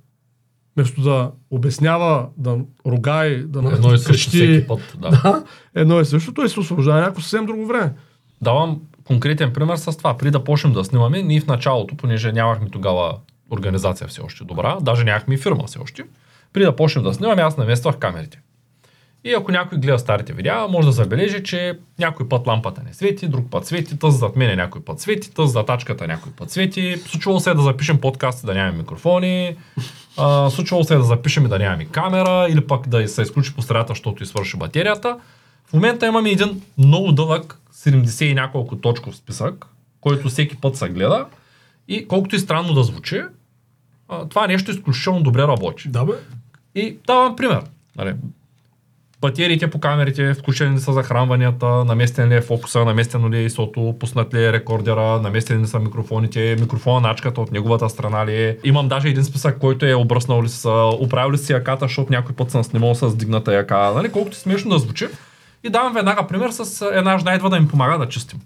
[0.79, 4.97] вместо да обяснява, да ругай, да едно и също всеки път.
[4.97, 5.09] Да.
[5.23, 5.43] да.
[5.75, 7.93] едно и също, той се освобождава някакво съвсем друго време.
[8.41, 10.17] Давам конкретен пример с това.
[10.17, 13.17] При да почнем да снимаме, ние в началото, понеже нямахме тогава
[13.51, 16.03] организация все още добра, даже нямахме и фирма все още,
[16.53, 18.41] при да почнем да снимаме, аз намествах камерите.
[19.23, 23.27] И ако някой гледа старите видеа, може да забележи, че някой път лампата не свети,
[23.27, 26.97] друг път свети, тъз зад мене някой път свети, тъз зад тачката някой път свети.
[27.05, 29.55] Случвало се е да запишем подкасти, да нямаме микрофони,
[30.19, 33.55] а, случвало се е да запишем и да нямаме камера, или пък да се изключи
[33.55, 35.17] по средата, защото свърши батерията.
[35.65, 39.65] В момента имаме един много дълъг 70 и няколко точков списък,
[40.01, 41.25] който всеки път се гледа.
[41.87, 43.21] И колкото и странно да звучи,
[44.29, 45.89] това нещо изключително добре работи.
[45.89, 46.13] Да, бе.
[46.75, 47.61] И давам пример.
[47.97, 48.13] Нали,
[49.21, 53.99] Батериите по камерите, включени ли са захранванията, наместен ли е фокуса, наместено ли е ISO-то,
[53.99, 58.57] пуснат ли е рекордера, наместени ли са микрофоните, микрофона начката от неговата страна ли е.
[58.63, 62.35] Имам даже един списък, който е обръснал ли са, оправил ли си яката, защото някой
[62.35, 63.91] път съм снимал с дигната яка.
[63.95, 64.11] Нали?
[64.11, 65.07] Колкото смешно да звучи.
[65.63, 68.39] И давам веднага пример с една жена идва да ми помага да чистим.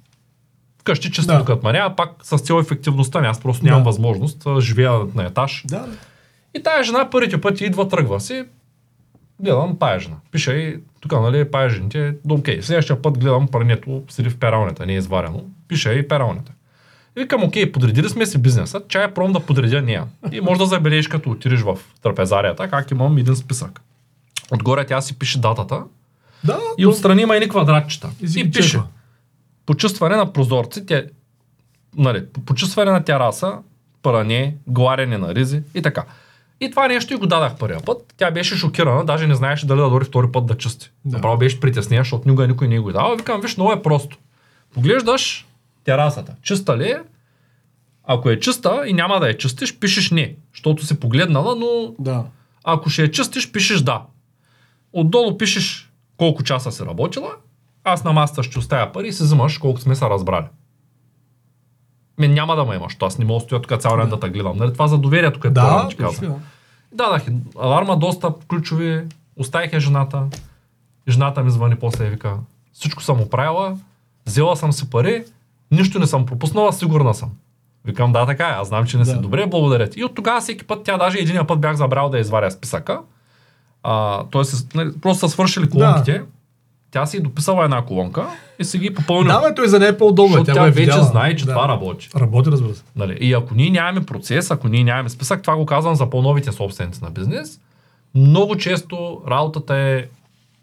[0.80, 1.40] Вкъщи чисто да.
[1.40, 3.20] докато маня, пак с цел ефективността.
[3.20, 3.90] Аз просто нямам да.
[3.90, 4.48] възможност.
[4.60, 5.64] Живея на етаж.
[5.68, 5.86] Да.
[6.58, 8.44] И тая жена първите пъти идва, тръгва си
[9.40, 10.16] гледам тая жена.
[10.32, 12.62] Пише и тук, нали, пая жените, окей.
[12.62, 15.44] Следващия път гледам прането, седи в пералнята, не е изварено.
[15.68, 16.52] Пише и пералнята.
[17.18, 20.06] И викам, окей, подредили сме си бизнеса, чая пром да подредя нея.
[20.32, 23.82] И може да забележиш, като отидеш в трапезарията, как имам един списък.
[24.52, 25.84] Отгоре тя си пише датата.
[26.44, 28.10] Да, и отстрани има едни квадратчета.
[28.22, 28.80] И, и пише.
[29.66, 31.04] Почувстване на прозорци, тя,
[31.98, 33.58] нали, почувстване на тераса,
[34.04, 36.06] пране, гларене на ризи и така.
[36.62, 38.14] И това нещо и го дадах първия път.
[38.18, 40.92] Тя беше шокирана, даже не знаеше дали да дори втори път да чисти.
[41.06, 41.18] Да.
[41.18, 43.16] Направо беше притеснена, защото никога никой не го е дава.
[43.16, 44.18] Викам, виж, много е просто.
[44.74, 45.48] Поглеждаш
[45.84, 46.36] терасата.
[46.42, 47.00] Чиста ли е?
[48.04, 52.24] Ако е чиста и няма да я чистиш, пишеш не, защото си погледнала, но да.
[52.64, 54.02] ако ще я чистиш, пишеш да.
[54.94, 57.32] Отдолу пишеш колко часа си работила,
[57.84, 60.46] аз на масата ще оставя пари и си взимаш колко сме се разбрали.
[62.24, 64.30] Мен няма да ме имаш, аз не мога да стоя тук цял ден да те
[64.30, 64.58] гледам.
[64.58, 64.74] Нали?
[64.74, 66.36] Това за доверието, което да, каза.
[66.92, 69.04] Дадах й аларма, достъп, ключови,
[69.40, 70.24] оставих я жената.
[71.10, 72.34] Жената ми звъни после и вика,
[72.74, 73.78] всичко съм оправила,
[74.26, 75.24] взела съм си пари,
[75.72, 77.30] нищо не съм пропуснала, сигурна съм.
[77.86, 79.20] Викам, да, така е, аз знам, че не си Да.
[79.20, 80.00] добре, благодаря ти.
[80.00, 83.02] И от тогава всеки път, тя даже един път бях забрал да изваря списъка.
[83.84, 86.24] А, тоест, нали, просто са свършили колонките.
[86.92, 88.28] Тя си е дописала една колонка
[88.60, 89.42] и си ги попълнила.
[89.42, 90.44] Да, бе, той за нея е по-удобно.
[90.44, 91.04] Тя, тя, е вече видяла.
[91.04, 91.52] знае, че да.
[91.52, 92.10] това работи.
[92.16, 92.84] Работи, разбира се.
[92.96, 93.18] Нали?
[93.22, 97.04] И ако ние нямаме процес, ако ние нямаме списък, това го казвам за по-новите собственици
[97.04, 97.60] на бизнес,
[98.16, 100.06] много често работата е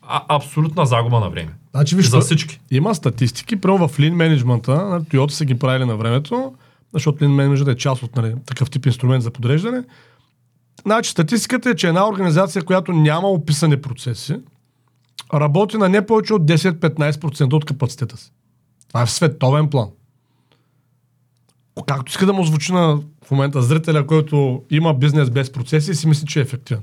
[0.03, 1.51] а- абсолютна загуба на време.
[1.71, 2.61] Значи, виж, за всички.
[2.71, 6.53] Има статистики, прямо в Lean менеджмента, на Toyota са ги правили на времето,
[6.93, 9.83] защото Lean менеджмент е част от нали, такъв тип инструмент за подреждане.
[10.83, 14.37] Значи статистиката е, че една организация, която няма описани процеси,
[15.35, 18.33] работи на не повече от 10-15% от капацитета си.
[18.89, 19.89] Това е в световен план.
[21.87, 25.95] Както иска да му звучи на в момента зрителя, който има бизнес без процеси и
[25.95, 26.83] си мисли, че е ефективен.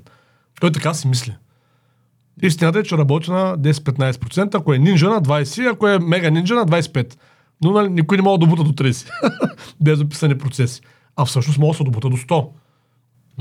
[0.61, 1.35] Той така си мисли.
[2.41, 6.55] Истината е, че работи на 10-15%, ако е нинджа на 20%, ако е мега нинджа
[6.55, 7.15] на 25%.
[7.63, 9.09] Но нали, никой не може да добута до 30%.
[9.81, 10.81] Без описани процеси.
[11.15, 12.47] А всъщност може да се добута до 100%.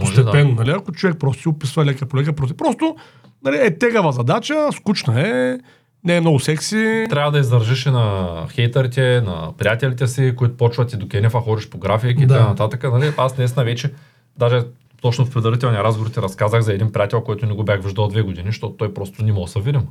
[0.00, 0.70] Може Постепенно, нали?
[0.70, 2.32] Ако човек просто си описва лека по лека.
[2.32, 2.96] Просто
[3.44, 5.58] нали, е тегава задача, скучна е,
[6.04, 7.06] не е много секси.
[7.10, 11.68] Трябва да издържиш и на хейтерите, на приятелите си, които почват и до Кенефа ходиш
[11.68, 12.34] по графики и Да.
[12.34, 12.82] така нататък.
[12.82, 13.12] Нали?
[13.16, 13.92] Аз наистина вече,
[14.38, 14.62] даже
[15.02, 18.22] точно в предварителния разговор ти разказах за един приятел, който не го бях виждал две
[18.22, 19.82] години, защото той просто не мога да се видим.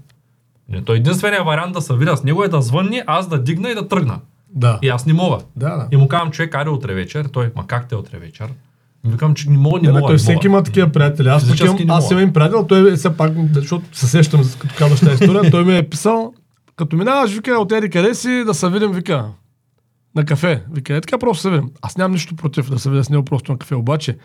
[0.69, 3.69] Не, той единственият вариант да се видя с него е да звънни, аз да дигна
[3.69, 4.19] и да тръгна.
[4.49, 4.79] Да.
[4.81, 5.37] И аз не мога.
[5.55, 5.87] Да, да.
[5.91, 7.25] И му казвам, човек, аре утре вечер.
[7.25, 8.47] Той, ма как те утре вечер?
[9.05, 10.07] Викам, че не мога, не Не, мога.
[10.07, 11.27] той всеки има такива приятели.
[11.27, 14.99] Аз, пък имам, аз имам приятел, той е все пак, защото се сещам, като казваш
[14.99, 16.33] тази история, той ми е писал,
[16.75, 19.25] като минаваш, вика, от еди къде си, да се видим, вика,
[20.15, 20.63] на кафе.
[20.71, 21.69] Вика, е така просто се видим.
[21.81, 24.17] Аз нямам нищо против да се видя с него просто на кафе, обаче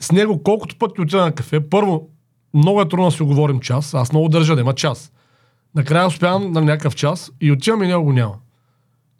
[0.00, 2.08] с него колкото пъти отида на кафе, първо,
[2.54, 5.12] много е трудно да си говорим час, аз много държа да има час.
[5.74, 8.34] Накрая успявам на някакъв час и отивам и него го няма.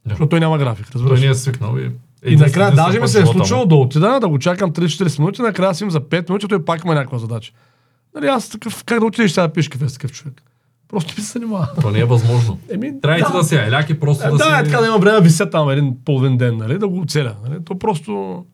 [0.07, 0.11] Да.
[0.11, 1.21] Защото той няма график, Той разбираш.
[1.21, 1.77] не е свикнал.
[1.79, 1.91] И,
[2.27, 3.33] И накрая, единствен даже ми се е му.
[3.33, 6.65] случило да отида, да го чакам 30-40 минути, накрая си им за 5 минути, той
[6.65, 7.53] пак има някаква задача.
[8.15, 10.43] Нали, аз такъв, как да отидеш сега да пиеш кафе с такъв човек?
[10.89, 11.69] Просто ми се занимава.
[11.81, 12.59] То не е възможно.
[12.71, 14.51] Еми, Трябва да си еляк и просто Е, да, да, си...
[14.61, 17.35] е така да има време, вися там един половин ден, нали, да го оцеля.
[17.49, 17.65] Нали?
[17.65, 18.45] То просто...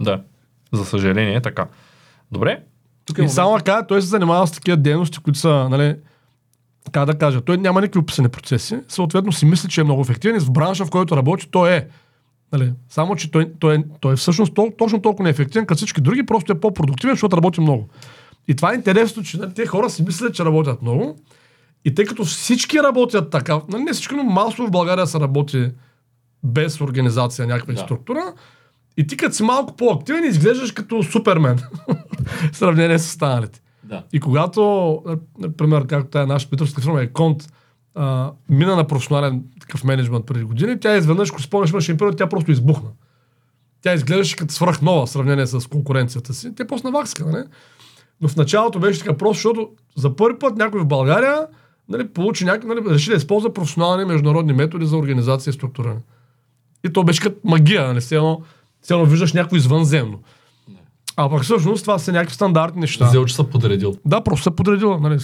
[0.00, 0.20] Да.
[0.72, 1.66] За съжаление е така.
[2.32, 2.60] Добре.
[3.04, 3.34] Тук е И момент.
[3.34, 5.96] само така, той се занимава с такива дейности, които са, нали,
[6.92, 10.36] как да кажа, той няма никакви описани процеси, съответно си мисли, че е много ефективен
[10.36, 11.86] и в бранша, в който работи, той е.
[12.52, 16.26] Нали, само, че той, той, той е всъщност тол- точно толкова неефективен, като всички други,
[16.26, 17.88] просто е по-продуктивен, защото работи много.
[18.48, 21.16] И това е интересно, че нали, те хора си мислят, че работят много.
[21.84, 25.70] И тъй като всички работят така, нали, не всички, но масово в България се работи
[26.44, 27.80] без организация, някаква Да.
[27.80, 28.20] структура.
[28.96, 31.58] И ти като си малко по-активен, изглеждаш като супермен.
[32.52, 33.60] в сравнение с останалите.
[33.84, 34.02] Да.
[34.12, 35.02] И когато,
[35.38, 37.52] например, както тая наша питърска фирма е Конт,
[37.94, 42.16] а, мина на професионален такъв менеджмент преди години, тя изведнъж, ако спомняш, имаше един период,
[42.16, 42.88] тя просто избухна.
[43.82, 46.54] Тя изглеждаше като свръхнова в сравнение с конкуренцията си.
[46.54, 47.44] Те после навакска, нали?
[48.20, 51.46] Но в началото беше така просто, защото за първи път някой в България
[51.88, 56.00] нали, получи някой, нали, реши да използва професионални международни методи за организация и структуриране.
[56.84, 58.00] И то беше като магия, нали?
[58.00, 58.42] Все едно,
[58.82, 60.18] все едно виждаш някакво извънземно.
[61.16, 63.06] А пък всъщност това са някакви стандартни неща.
[63.06, 63.94] Взел, че са подредил.
[64.04, 65.00] Да, просто са подредила.
[65.00, 65.18] Нали.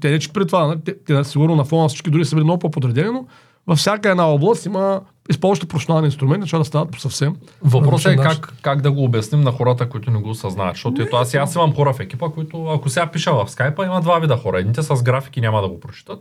[0.00, 0.80] Те не че при това, нали.
[0.84, 3.26] те, те, сигурно на фона на всички други са били много по-подредени, но
[3.66, 5.00] във всяка една област има
[5.30, 7.36] използващи професионални инструменти, че да стават по съвсем.
[7.62, 10.74] Въпросът е как, как да го обясним на хората, които не го осъзнават.
[10.74, 14.00] Защото ето аз, аз имам хора в екипа, които ако сега пиша в скайпа, има
[14.00, 14.58] два вида хора.
[14.58, 16.18] Едните с графики няма да го прочитат.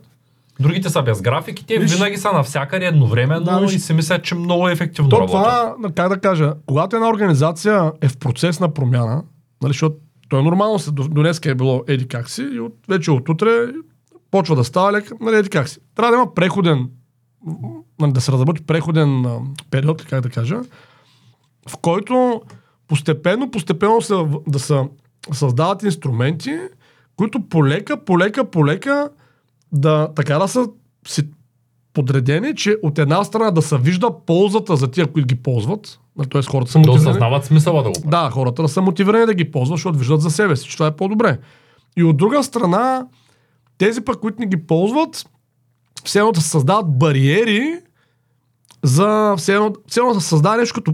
[0.59, 4.23] Другите са без графики, те Виж- винаги са навсякъде едновременно Да, виж- и си мислят,
[4.23, 5.31] че много ефективно То работят.
[5.31, 9.23] това, как да кажа, когато една организация е в процес на промяна,
[9.61, 9.95] нали, защото
[10.29, 13.11] то е нормално, се, до, до днеска е било еди как си и от, вече
[13.11, 13.49] от утре
[14.31, 15.79] почва да става лек, нали, еди как си.
[15.95, 16.89] Трябва да има преходен,
[18.01, 19.25] да се разработи преходен
[19.71, 20.61] период, как да кажа,
[21.69, 22.41] в който
[22.87, 24.13] постепенно, постепенно се,
[24.47, 24.81] да се
[25.31, 26.57] създават инструменти,
[27.15, 29.09] които полека, полека, полека
[29.71, 30.67] да така да са
[31.07, 31.23] си
[31.93, 35.99] подредени, че от една страна да се вижда ползата за тия, които ги ползват,
[36.31, 36.41] т.е.
[36.41, 37.09] хората са Да мотивирани.
[37.09, 38.09] осъзнават смисъла да го правят.
[38.09, 40.87] Да, хората да са мотивирани да ги ползват, защото виждат за себе си, че това
[40.87, 41.37] е по-добре.
[41.97, 43.07] И от друга страна,
[43.77, 45.29] тези пък, които не ги ползват,
[46.05, 47.79] все едно да се създават бариери
[48.83, 50.93] за все едно, все едно да се нещо като,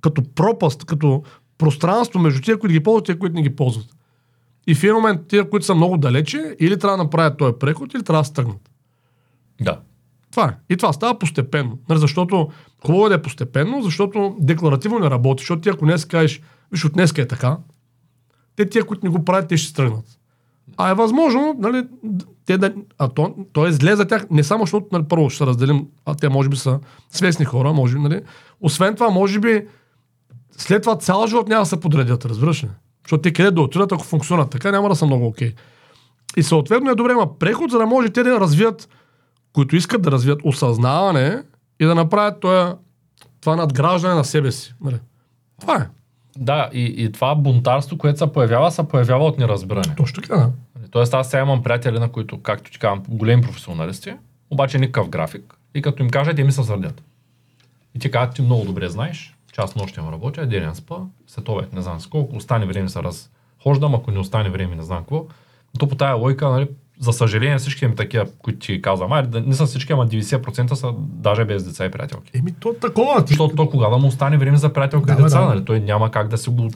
[0.00, 1.22] като пропаст, като
[1.58, 3.86] пространство между тия, които ги ползват и тия, които не ги ползват.
[4.66, 7.94] И в един момент тия, които са много далече, или трябва да направят този преход,
[7.94, 8.70] или трябва да стъгнат.
[9.60, 9.80] Да.
[10.30, 10.56] Това е.
[10.74, 11.78] И това става постепенно.
[11.88, 12.50] Нали, защото
[12.86, 15.42] хубаво е да е постепенно, защото декларативно не работи.
[15.42, 16.40] Защото ти ако днес кажеш,
[16.72, 17.58] виж, от днеска е така,
[18.56, 20.04] те тия, които не го правят, те ще се тръгнат.
[20.76, 21.86] А е възможно, нали,
[22.46, 25.38] те да, а то, то е зле за тях, не само защото нали, първо ще
[25.38, 26.80] се разделим, а те може би са
[27.10, 28.20] свестни хора, може би, нали.
[28.60, 29.66] Освен това, може би,
[30.56, 32.68] след това цял живот няма да се подредят, разбираш ли?
[33.04, 35.54] Защото те къде да отидат, ако функционират така, няма да са много окей.
[36.36, 38.88] И съответно е добре, има преход, за да може те да развият,
[39.52, 41.42] които искат да развият осъзнаване
[41.80, 42.76] и да направят това,
[43.40, 44.74] това надграждане на себе си.
[44.80, 44.96] Нали?
[45.60, 45.88] Това е.
[46.38, 49.94] Да, и, и това бунтарство, което се появява, се появява от неразбиране.
[49.96, 50.50] Точно така, да.
[50.90, 54.12] Тоест аз сега имам приятели, на които, както ти казвам, големи професионалисти,
[54.50, 55.54] обаче никакъв график.
[55.74, 57.02] И като им кажа, те ми се сърдят.
[57.94, 61.72] И ти казват, ти много добре знаеш, че аз нощем работя, ден спа, след обед
[61.72, 65.26] не знам с колко, остане време се разхождам, ако не остане време не знам какво.
[65.78, 66.68] То по тая лойка, нали,
[67.00, 70.92] за съжаление всички им такива, които ти казвам, ай, не са всички, ама 90% са
[70.98, 72.30] даже без деца и приятелки.
[72.34, 73.24] Еми, то такова.
[73.24, 73.32] Ти...
[73.32, 75.46] Защото то кога да му остане време за приятелка и Да, деца, да.
[75.46, 75.64] нали?
[75.64, 76.70] Той няма как да си го...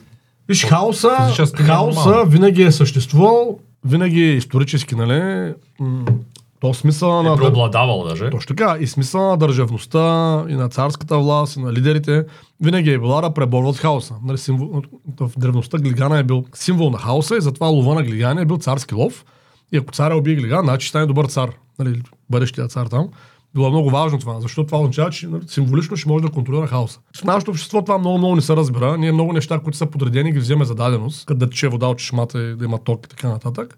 [0.47, 5.53] Виж, хаоса, е хаоса винаги е съществувал, винаги е исторически, нали?
[6.59, 7.33] То смисъл на...
[7.33, 8.29] Е преобладавал даже.
[8.29, 8.77] Точно така.
[8.79, 12.25] И смисъл на държавността, и на царската власт, и на лидерите,
[12.61, 14.15] винаги е била да преборват хаоса.
[14.23, 14.81] Нали, символ,
[15.19, 18.57] в древността Глигана е бил символ на хаоса и затова лова на Глигана е бил
[18.57, 19.25] царски лов.
[19.71, 21.49] И ако царя убие Глиган, значи ще стане добър цар.
[21.79, 23.09] Нали, бъдещия цар там.
[23.53, 26.99] Било много важно това, защото това означава, че нали, символично ще може да контролира хаоса.
[27.17, 28.97] В нашето общество това много, много не се разбира.
[28.97, 31.97] Ние много неща, които са подредени, ги вземе за даденост, като да тече вода от
[31.97, 33.77] чешмата и да има ток и така нататък.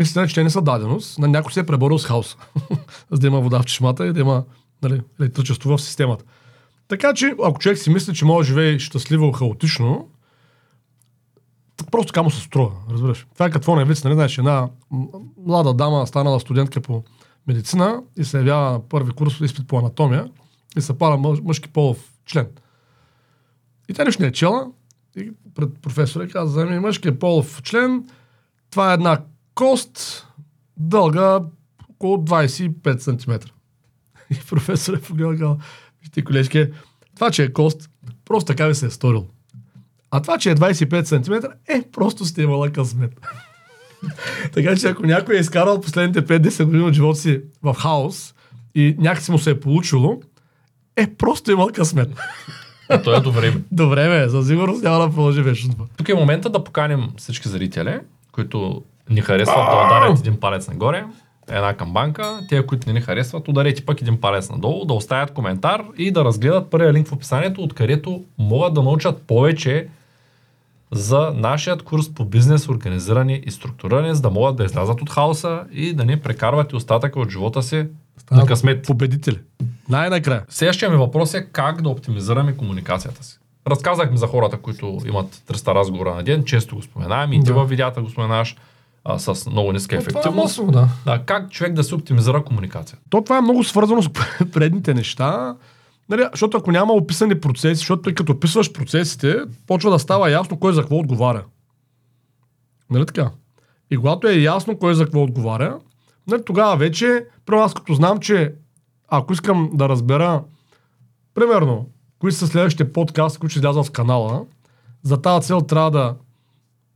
[0.00, 1.18] Истина че те не са даденост.
[1.18, 2.36] На някой се е преборил с хаоса.
[3.10, 4.44] за да има вода в чешмата и да има
[4.82, 6.24] нали, електричество в системата.
[6.88, 10.08] Така че, ако човек си мисли, че може да живее щастливо хаотично,
[11.90, 13.26] просто така му се струва, разбираш.
[13.34, 14.68] Това е какво не виц, нали, знаеш, една
[15.46, 17.02] млада дама станала студентка по
[17.48, 20.30] медицина и се явява на първи курс изпит по анатомия
[20.76, 22.46] и се пара мъж, мъжки полов член.
[23.88, 24.66] И тя нищо не е чела
[25.16, 28.08] и пред професора каза, ми мъжки полов член,
[28.70, 29.20] това е една
[29.54, 30.26] кост,
[30.76, 31.40] дълга
[31.90, 33.32] около 25 см.
[34.30, 35.58] И професорът е казал,
[36.00, 36.66] вижте колежки,
[37.14, 37.90] това, че е кост,
[38.24, 39.26] просто така ви се е сторил.
[40.10, 43.20] А това, че е 25 см, е, просто сте имала късмет.
[44.52, 48.34] така че ако някой е изкарал последните 5-10 години от живота си в хаос
[48.74, 50.20] и някакси му се е получило,
[50.96, 52.08] е, просто имал късмет.
[52.88, 53.60] А то е до време.
[53.72, 55.74] Добре, бе, със сигурност няма да продължи вечно.
[55.96, 57.98] Тук е момента да поканим всички зрители,
[58.32, 61.04] които ни харесват да ударят един палец нагоре,
[61.48, 62.40] една камбанка.
[62.48, 66.24] Те, които не ни харесват, ударете пък един палец надолу, да оставят коментар и да
[66.24, 69.88] разгледат първия линк в описанието, откъдето могат да научат повече
[70.92, 75.64] за нашият курс по бизнес, организиране и структуриране, за да могат да излязат от хаоса
[75.72, 77.86] и да не прекарват и остатъка от живота си
[78.30, 78.86] на късмет.
[78.86, 79.38] Победители.
[79.88, 80.42] Най-накрая.
[80.48, 83.38] Следващия ми въпрос е как да оптимизираме комуникацията си.
[83.66, 87.54] Разказахме за хората, които имат 300 разговора на ден, често го споменаваме и ти Да.
[87.54, 88.56] във видеята го споменаваш
[89.04, 90.44] а, с много ниска Е, това е ефективност.
[90.44, 90.88] масово, да.
[91.04, 93.02] Да, как човек да се оптимизира комуникацията?
[93.10, 94.08] То това е много свързано с
[94.52, 95.54] предните неща.
[96.08, 99.36] Нали, защото ако няма описани процеси, защото той като описваш процесите,
[99.66, 101.44] почва да става ясно кой за какво отговаря.
[102.90, 103.30] Нали така?
[103.90, 105.78] И когато е ясно кой за какво отговаря,
[106.26, 108.54] нали, тогава вече, първо аз като знам, че
[109.08, 110.44] ако искам да разбера,
[111.34, 111.88] примерно,
[112.18, 114.44] кои са следващите подкасти, които ще излязат в канала,
[115.02, 116.14] за тази цел трябва да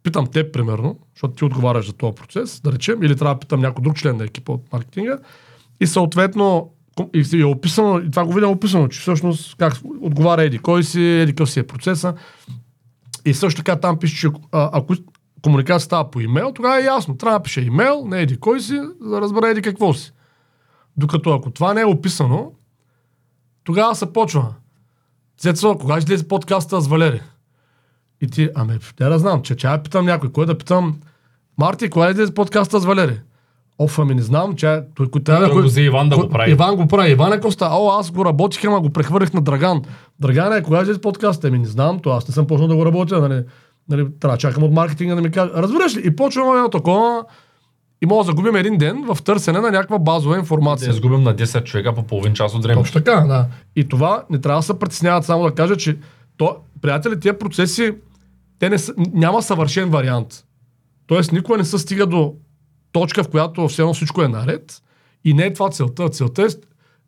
[0.02, 3.60] питам теб, примерно, защото ти отговаряш за този процес, да речем, или трябва да питам
[3.60, 5.18] някой друг член на екипа от маркетинга,
[5.80, 6.70] и съответно,
[7.14, 11.02] и е описано, и това го видям описано, че всъщност как отговаря еди кой си,
[11.02, 12.14] еди какъв си е процеса.
[13.24, 14.94] И също така там пише, че ако
[15.42, 17.16] комуникация става по имейл, тогава е ясно.
[17.16, 20.12] Трябва да пише имейл, не еди кой си, за да разбере еди какво си.
[20.96, 22.52] Докато ако това не е описано,
[23.64, 24.54] тогава се почва.
[25.38, 27.20] Цецо, кога ще излезе подкаста с Валери?
[28.20, 31.00] И ти, ами, тя да знам, че чая питам някой, кой да питам,
[31.58, 33.20] Марти, кога излезе подкаста с Валери?
[33.78, 36.50] Оф, ами не знам, че той, кой трябва Той го взе Иван да го прави.
[36.50, 37.10] Иван го прави.
[37.10, 37.68] Иван е коста.
[37.72, 39.82] О, аз го работих, ама го прехвърлих на Драган.
[40.20, 41.48] Драган е, кога ще излезе подкаста?
[41.48, 43.44] Ами не знам, то аз не съм почнал да го работя, нали,
[43.88, 45.50] нали, трябва да чакам от маркетинга да ми каже.
[45.56, 46.02] Разбираш ли?
[46.04, 47.24] И почваме едно такова
[48.02, 50.90] и може да загубим един ден в търсене на някаква базова Да информация.
[50.90, 52.82] изгубим на 10 човека по половин час от време.
[52.82, 53.46] Точно така, да.
[53.76, 55.96] И това не трябва да се притесняват само да кажа, че
[56.36, 57.92] то, приятели, тия процеси,
[58.58, 60.44] те не са, няма съвършен вариант.
[61.06, 62.34] Тоест, никога не се стига до
[62.92, 64.82] точка, в която все едно всичко е наред.
[65.24, 66.08] И не е това целта.
[66.08, 66.46] Целта е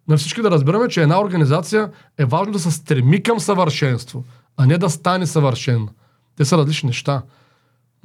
[0.08, 4.24] на всички да разбираме, че една организация е важно да се стреми към съвършенство,
[4.56, 5.88] а не да стане съвършена.
[6.36, 7.22] Те са различни неща.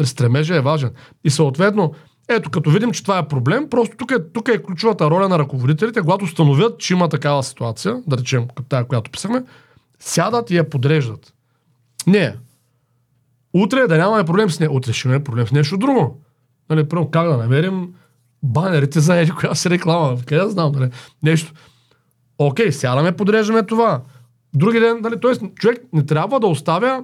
[0.03, 0.91] Стремежа е важен.
[1.23, 1.93] И съответно,
[2.29, 5.39] ето, като видим, че това е проблем, просто тук е, тук е ключовата роля на
[5.39, 9.43] ръководителите, когато установят, че има такава ситуация, да речем, като тази, която писахме,
[9.99, 11.33] сядат и я подреждат.
[12.07, 12.35] Не.
[13.53, 14.71] Утре да нямаме проблем с нея.
[14.71, 16.21] Утре ще имаме проблем с нещо друго.
[16.69, 17.93] Нали, първо, как да намерим
[18.43, 20.17] банерите за еди коя си реклама.
[20.25, 20.89] Къде да знам, нали?
[21.23, 21.53] Нещо.
[22.37, 24.01] Окей, сядаме, подреждаме това.
[24.53, 25.49] Други ден, нали, т.е.
[25.55, 27.03] човек не трябва да оставя,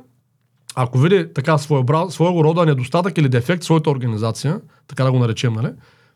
[0.75, 5.19] ако види така своего, своего рода недостатък или дефект в своята организация, така да го
[5.19, 5.69] наречем, нали,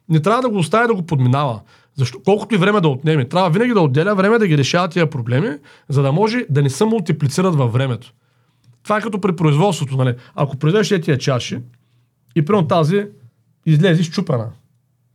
[0.09, 1.61] не трябва да го оставя да го подминава.
[1.95, 2.19] Защо?
[2.25, 3.29] Колкото и време да отнеме.
[3.29, 5.49] Трябва винаги да отделя време да ги решава тия проблеми,
[5.89, 8.13] за да може да не се мултиплицират във времето.
[8.83, 9.97] Това е като при производството.
[9.97, 10.15] Нали?
[10.35, 11.59] Ако произведеш тия чаши
[12.35, 13.05] и примерно тази
[13.65, 14.49] излезе щупена,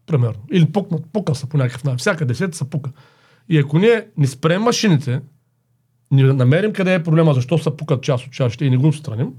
[0.06, 2.90] примерно, или пукнат, пука са по някакъв начин, всяка десета са пука.
[3.48, 5.20] И ако ние не спрем машините,
[6.10, 9.32] не намерим къде е проблема, защо са пукат част от чашите и не го отстраним,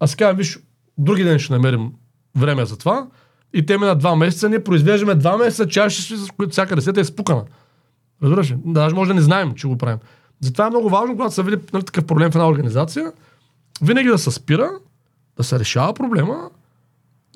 [0.00, 0.58] а сега, виж,
[0.98, 1.92] други ден ще намерим
[2.36, 3.06] време за това,
[3.54, 7.04] и те на два месеца, ние произвеждаме два месеца чаши, с които всяка десета е
[7.04, 7.44] спукана.
[8.22, 8.56] Разбираш ли?
[8.64, 9.98] Даже може да не знаем, че го правим.
[10.40, 13.12] Затова е много важно, когато се види нали, такъв проблем в една организация,
[13.82, 14.70] винаги да се спира,
[15.36, 16.50] да се решава проблема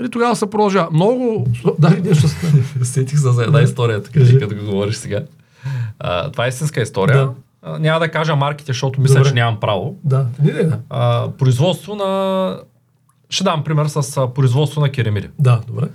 [0.01, 0.89] и тогава се продължава.
[0.93, 1.47] Много...
[1.79, 2.29] Да, нещо
[2.83, 5.23] Сетих се за една история, така, като го говориш сега.
[5.99, 7.17] А, това е истинска история.
[7.17, 7.33] Да.
[7.63, 9.29] А, няма да кажа марките, защото мисля, Добре.
[9.29, 9.97] че нямам право.
[10.05, 10.79] Да, не, не, да.
[10.91, 12.61] А, производство на...
[13.31, 15.29] Ще дам пример с производство на керамиди.
[15.39, 15.87] Да, добре.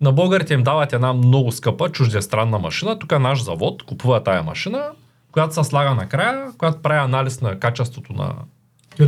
[0.00, 2.98] На българите им дават една много скъпа чуждестранна машина.
[2.98, 4.90] Тук наш завод купува тая машина,
[5.32, 8.34] която се слага накрая, която прави анализ на качеството на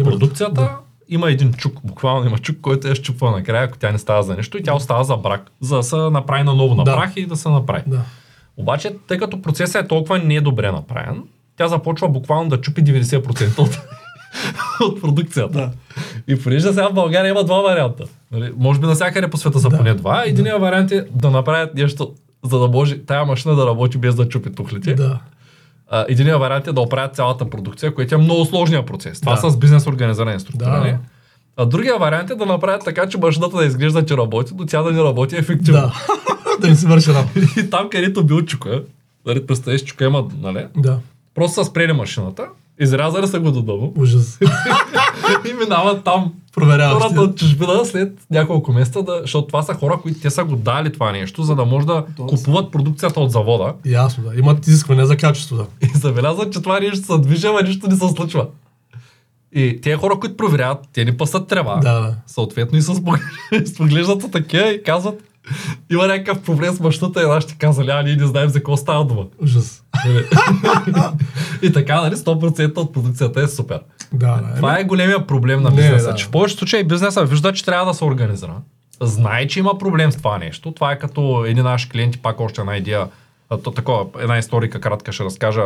[0.05, 0.53] продукцията.
[0.53, 0.79] Да.
[1.09, 4.37] Има един чук, буквално има чук, който е щупва накрая, ако тя не става за
[4.37, 6.97] нещо и тя остава за брак, за да се направи наново на да.
[6.97, 7.83] прах и да се направи.
[7.87, 8.03] Да.
[8.57, 11.23] Обаче, тъй като процесът е толкова недобре направен,
[11.57, 13.81] тя започва буквално да чупи 90% от,
[14.81, 15.59] от продукцията.
[15.59, 15.71] Да.
[16.29, 18.05] И понеже сега в България има два варианта.
[18.33, 18.53] Нали?
[18.57, 19.77] Може би навсякъде по света са да.
[19.77, 20.23] поне два.
[20.27, 20.67] Единият да.
[20.67, 22.13] вариант е да направят нещо,
[22.45, 24.95] за да може тая машина да работи без да чупи тухлите.
[24.95, 25.19] Да.
[26.09, 29.21] Единият вариант е да оправят цялата продукция, което е много сложния процес.
[29.21, 29.51] Това да.
[29.51, 30.81] с бизнес организиране структура.
[30.81, 30.99] Да.
[31.57, 34.83] А другия вариант е да направят така, че машината да изглежда, че работи, но тя
[34.83, 35.81] да не работи ефективно.
[35.81, 35.93] Да,
[36.61, 37.41] да не се върши работа.
[37.61, 38.83] И там, където бил чука,
[39.27, 40.67] нали, представиш, чука има, нали?
[40.77, 40.99] Да.
[41.35, 42.47] Просто са спрели машината,
[42.81, 43.87] изрязали са го до дома.
[43.97, 44.39] Ужас.
[45.51, 47.03] и минават там Проверяват.
[47.03, 50.57] Хората от чужбина след няколко месеца, да, защото това са хора, които те са го
[50.57, 52.35] дали това нещо, за да може да Тоест.
[52.35, 53.75] купуват продукцията от завода.
[53.87, 54.39] Ясно, да.
[54.39, 55.67] Имат изискване за качество, да.
[55.83, 58.47] И забелязват, че това нещо се движи, а нищо не се случва.
[59.53, 61.77] И тези хора, които проверяват, те ни пасат трева.
[61.77, 62.15] Да, да.
[62.27, 63.03] Съответно и с
[63.77, 65.23] поглеждат от такива и казват,
[65.91, 69.05] има някакъв проблем с мъщата и нашите казали, а ние не знаем за какво става
[69.05, 69.25] дума.
[69.43, 69.83] Ужас.
[71.63, 73.81] и така, нали, 100% от продукцията е супер.
[74.13, 74.57] Да, да.
[74.57, 77.87] Това е големия проблем на бизнеса, не, че в повечето случаи бизнеса вижда, че трябва
[77.87, 78.55] да се организира.
[79.01, 80.73] Знае, че има проблем с това нещо.
[80.73, 83.09] Това е като едни наши клиенти, пак още една идея,
[83.49, 85.63] то, такова, една историка кратка ще разкажа.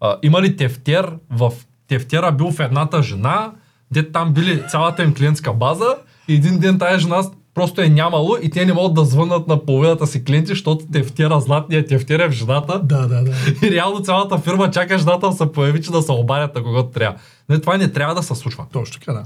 [0.00, 1.52] А, има ли тефтер в
[1.88, 3.52] тефтера бил в едната жена,
[3.90, 5.96] де там били цялата им клиентска база
[6.28, 7.22] и един ден тази жена
[7.54, 11.40] просто е нямало и те не могат да звънат на половината си клиенти, защото тефтера,
[11.40, 12.80] златният тефтер е в жената.
[12.84, 13.32] Да, да, да.
[13.66, 16.90] И реално цялата фирма чака жената да се появи, че да се обадят на когото
[16.90, 17.18] трябва.
[17.48, 18.66] Не, това не трябва да се случва.
[18.72, 19.24] Точно така, да.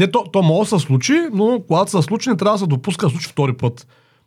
[0.00, 2.66] Не, то, то може да се случи, но когато се случи, не трябва да се
[2.66, 3.86] допуска да случи втори път.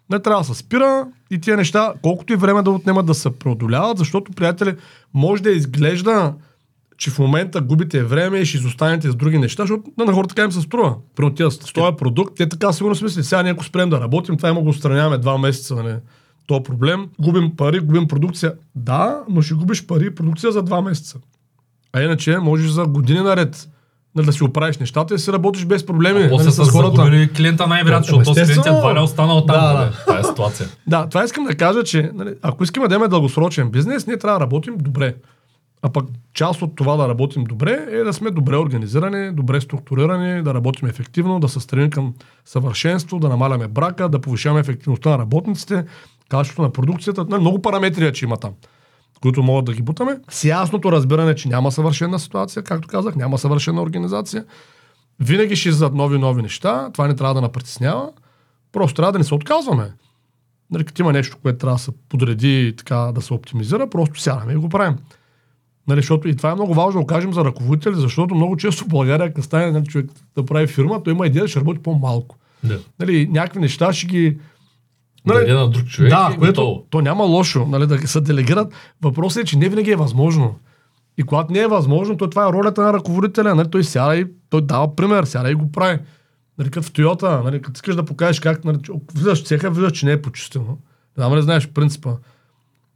[0.09, 3.29] Не трябва да се спира и тия неща, колкото и време да отнемат да се
[3.29, 4.75] преодоляват, защото, приятели,
[5.13, 6.33] може да изглежда
[6.99, 10.45] че в момента губите време и ще изостанете с други неща, защото на хората така
[10.45, 10.95] им се струва.
[11.15, 14.01] Примерно тия, с този продукт, те така сигурно си мислят, сега ние ако спрем да
[14.01, 15.95] работим, това има го отстраняваме два месеца, нали?
[16.47, 17.07] То проблем.
[17.19, 18.53] Губим пари, губим продукция.
[18.75, 21.17] Да, но ще губиш пари и продукция за два месеца.
[21.93, 23.69] А иначе можеш за години наред
[24.15, 26.23] нали, да си оправиш нещата и да си работиш без проблеми.
[26.23, 27.29] А после нали, с хората.
[27.35, 29.55] клиента най-вероятно, защото този клиент едва е останал там.
[29.55, 29.91] Да, да.
[30.05, 30.69] Това е ситуация.
[30.87, 34.39] да, това искам да кажа, че нали, ако искаме да имаме дългосрочен бизнес, ние трябва
[34.39, 35.15] да работим добре.
[35.81, 40.43] А пък част от това да работим добре е да сме добре организирани, добре структурирани,
[40.43, 42.13] да работим ефективно, да се стремим към
[42.45, 45.85] съвършенство, да намаляме брака, да повишаваме ефективността на работниците,
[46.29, 47.25] качеството на продукцията.
[47.39, 48.53] Много параметри, че има там,
[49.21, 50.19] които могат да ги бутаме.
[50.29, 54.45] С ясното разбиране, че няма съвършена ситуация, както казах, няма съвършена организация.
[55.19, 56.89] Винаги ще излизат нови нови неща.
[56.93, 58.09] Това не трябва да напритеснява.
[58.71, 59.91] Просто трябва да не се отказваме.
[60.71, 64.53] Нали, като има нещо, което трябва да се подреди така, да се оптимизира, просто сядаме
[64.53, 64.97] и го правим.
[65.87, 68.87] Нали, защото и това е много важно да кажем за ръководители, защото много често в
[68.87, 72.37] България, ако стане нали, човек да прави фирма, той има идея да ще работи по-малко.
[72.63, 72.79] Да.
[72.99, 74.37] Нали, някакви неща ще ги...
[75.25, 78.73] Нали, да, на друг човек да, което, то няма лошо нали, да се делегират.
[79.01, 80.55] Въпросът е, че не винаги е възможно.
[81.17, 83.55] И когато не е възможно, то това е ролята на ръководителя.
[83.55, 85.99] Нали, той сяда и той дава пример, сяда и го прави.
[86.57, 88.77] Нали, като в Тойота, нали, като искаш да покажеш как, нали,
[89.13, 90.77] влизаш в цеха, виждаш, че не е почистено.
[91.15, 92.11] Знам ли знаеш принципа.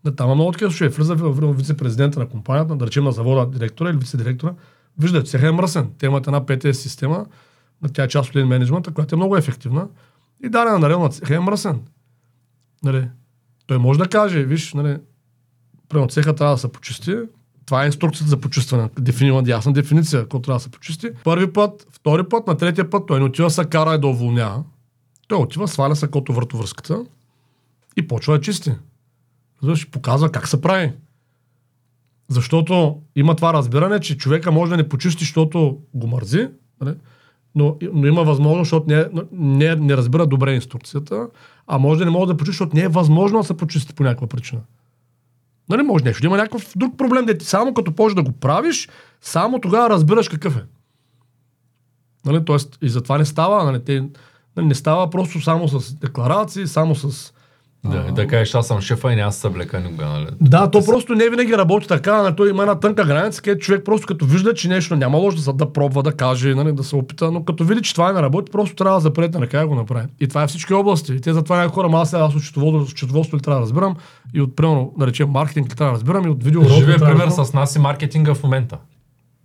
[0.03, 0.87] Да, там много такива случаи.
[0.87, 4.53] Влиза в вице-президента на компанията, да речем на завода директора или вице-директора,
[4.99, 5.89] вижда, че е мръсен.
[5.97, 7.25] Те имат една ПТС система,
[7.93, 9.87] тя е част от лин менеджмента, която е много ефективна,
[10.43, 11.81] и дадена на релна цеха е мръсен.
[12.83, 13.09] Нали,
[13.67, 14.97] той може да каже, виж, нали,
[15.89, 17.17] примерно цеха трябва да се почисти,
[17.65, 18.89] това е инструкцията за почистване.
[18.99, 21.09] Дефинирана ясна дефиниция, какво трябва да се почисти.
[21.23, 24.63] Първи път, втори път, на третия път той не отива се кара и да уволнява.
[25.27, 27.05] Той отива, сваля се кото въртовръзката
[27.97, 28.71] и почва да чисти.
[29.63, 30.91] Разбираш, показва как се прави.
[32.29, 36.49] Защото има това разбиране, че човека може да не почисти, защото го мързи,
[36.81, 36.95] нали?
[37.55, 41.27] но, но има възможност, защото не, не, не разбира добре инструкцията,
[41.67, 44.03] а може да не може да почисти, защото не е възможно да се почисти по
[44.03, 44.61] някаква причина.
[45.69, 48.89] Нали, може нещо има някакъв друг проблем, де ти само като почнеш да го правиш,
[49.21, 50.63] само тогава разбираш какъв е.
[52.25, 54.03] Нали, тоест, и затова не става, нали, те,
[54.55, 57.33] нали, не става просто само с декларации, само с
[57.85, 60.27] да, да кажеш, аз съм шефа и няма се влека никога, нали?
[60.41, 62.35] Да, то просто не винаги работи така, нали?
[62.35, 65.53] той има една тънка граница, където човек просто като вижда, че нещо няма лошо да,
[65.53, 68.51] да пробва, да каже, нали, да се опита, но като види, че това не работи,
[68.51, 70.07] просто трябва да запрете на как го направи.
[70.19, 71.13] И това е всички области.
[71.13, 73.95] И те затова някои хора, аз сега от счетоводство ли трябва да разбирам,
[74.33, 76.63] и от, примерно, да речем, маркетинг ли трябва да разбирам, и от видео.
[76.63, 78.77] Живе пример с нас и маркетинга в момента.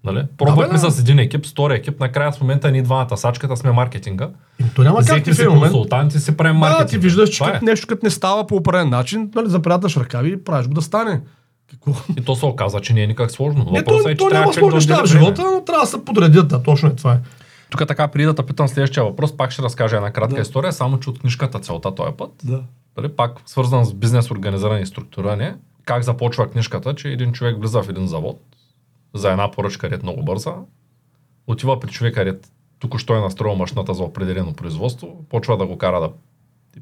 [0.05, 0.24] Нали?
[0.38, 3.72] Пробвахме да, с един екип, с втори екип, накрая в момента ние двамата сачката сме
[3.72, 4.30] маркетинга.
[4.61, 6.86] И то няма как ти си консултанти си правим маркетинг.
[6.86, 7.61] Да, ти виждаш, че е.
[7.62, 11.20] нещо като не става по определен начин, нали, запряташ ръкави и правиш го да стане.
[11.70, 11.92] Какво?
[12.16, 13.66] И то се оказа, че не е никак сложно.
[13.72, 16.49] Не, то, е, че то няма сложно неща в живота, но трябва да се подредят,
[16.49, 17.18] да, точно е това е.
[17.70, 20.40] Тук така, преди да те питам следващия въпрос, пак ще разкажа една кратка да.
[20.40, 22.30] история, само че от книжката целта този път.
[22.44, 22.62] Да.
[22.96, 25.55] Дали, пак свързан с бизнес организиране и структуриране.
[25.84, 28.40] Как започва книжката, че един човек влиза в един завод,
[29.14, 30.54] за една поръчка ред много бърза,
[31.46, 35.78] отива при човека ред, тук що е настроил машината за определено производство, почва да го
[35.78, 36.11] кара да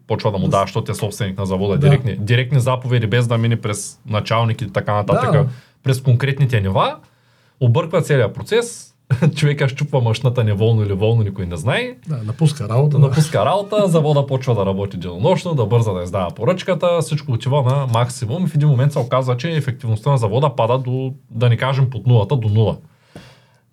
[0.07, 1.89] почва да му дава, защото е собственик на завода, да.
[1.89, 5.47] директни, директни заповеди, без да мине през началник и така нататък, да.
[5.83, 6.97] през конкретните нива,
[7.61, 8.96] обърква целият процес,
[9.37, 11.97] човека щупва машината неволно или волно, никой не знае.
[12.09, 12.99] Да, напуска работа.
[12.99, 17.87] Напуска работа, завода почва да работи денонощно, да бърза да издава поръчката, всичко отива на
[17.87, 21.57] максимум и в един момент се оказва, че ефективността на завода пада до, да не
[21.57, 22.77] кажем, под нулата до нула.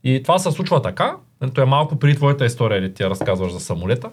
[0.03, 1.15] И това се случва така,
[1.53, 4.09] то е малко при твоята история, ли ти я разказваш за самолета.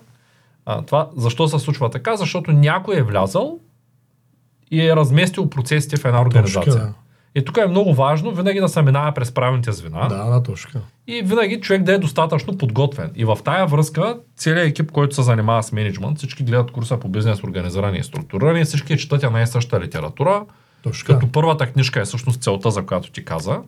[0.67, 2.17] А, това, защо се случва така?
[2.17, 3.59] Защото някой е влязал
[4.71, 6.73] и е разместил процесите в една организация.
[6.73, 6.95] Точка,
[7.35, 10.09] и тук е много важно винаги да се минава през правилните звена.
[10.09, 10.81] Да, да, точно.
[11.07, 13.11] И винаги човек да е достатъчно подготвен.
[13.17, 17.09] И в тая връзка целият екип, който се занимава с менеджмент, всички гледат курса по
[17.09, 20.45] бизнес организиране и структуриране, всички четат една и съща литература.
[20.83, 21.15] Точно.
[21.15, 23.59] Като първата книжка е всъщност целта, за която ти каза.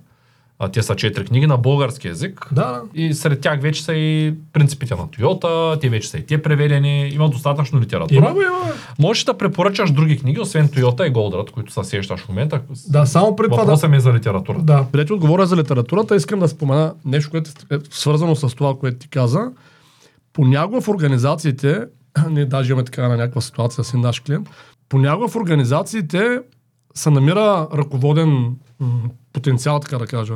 [0.59, 2.49] А, те са четири книги на български язик.
[2.53, 2.83] Да.
[2.95, 7.09] И сред тях вече са и принципите на Тойота, те вече са и те преведени,
[7.09, 8.17] има достатъчно литература.
[8.17, 8.73] Има, има.
[8.99, 12.61] Можеш да препоръчаш други книги, освен Тойота и Голдрат, които се сещаш в момента.
[12.89, 13.63] Да, само пред това.
[13.63, 14.59] Въпросът ми е за литература.
[14.63, 18.99] Да, преди отговоря за литературата, искам да спомена нещо, което е свързано с това, което
[18.99, 19.41] ти каза.
[20.33, 21.85] Понякога в организациите,
[22.31, 24.49] ние даже имаме така на някаква ситуация с наш клиент,
[24.89, 26.39] понякога в организациите
[26.95, 28.57] се намира ръководен
[29.33, 30.35] потенциал, така да кажа,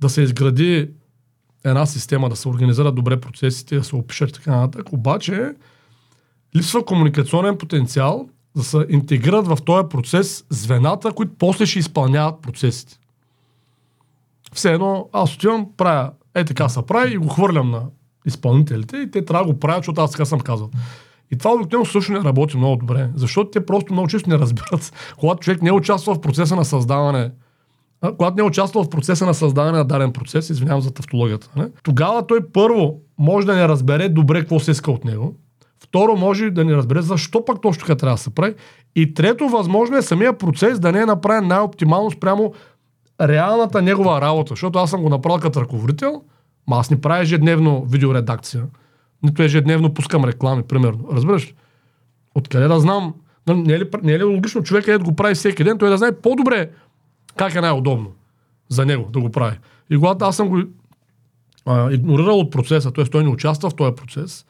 [0.00, 0.90] да се изгради
[1.64, 4.92] една система, да се организират добре процесите, да се опишат така нататък.
[4.92, 5.54] Обаче
[6.56, 12.98] липсва комуникационен потенциал да се интегрират в този процес звената, които после ще изпълняват процесите.
[14.52, 17.82] Все едно, аз отивам, правя, е така се прави и го хвърлям на
[18.26, 20.70] изпълнителите и те трябва да го правят, защото аз така съм казал.
[21.30, 24.92] И това обикновено също не работи много добре, защото те просто много често не разбират,
[25.18, 27.30] когато човек не е участвал в процеса на създаване
[28.00, 31.68] когато не е участвал в процеса на създаване на даден процес, извинявам за тавтологията, не?
[31.82, 35.34] тогава той първо може да не разбере добре какво се иска от него,
[35.82, 38.54] второ може да не разбере защо пък точно така трябва да се прави
[38.96, 42.52] и трето възможно е самия процес да не е направен най-оптимално спрямо
[43.20, 46.22] реалната негова работа, защото аз съм го направил като ръководител,
[46.68, 48.66] ма аз не правя ежедневно видеоредакция,
[49.22, 51.08] нито ежедневно пускам реклами, примерно.
[51.12, 51.54] Разбираш?
[52.34, 53.14] Откъде да знам?
[53.48, 55.96] Не е ли, не е ли логично човек да го прави всеки ден, той да
[55.96, 56.70] знае по-добре
[57.36, 58.12] как е най-удобно
[58.68, 59.58] за него да го прави.
[59.90, 60.62] И когато аз съм го
[61.66, 63.04] а, игнорирал от процеса, т.е.
[63.04, 64.46] той не участва в този процес,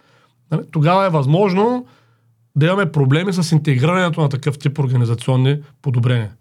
[0.51, 1.87] нали, тогава е възможно
[2.57, 6.33] да имаме проблеми с интегрирането на такъв тип организационни подобрения.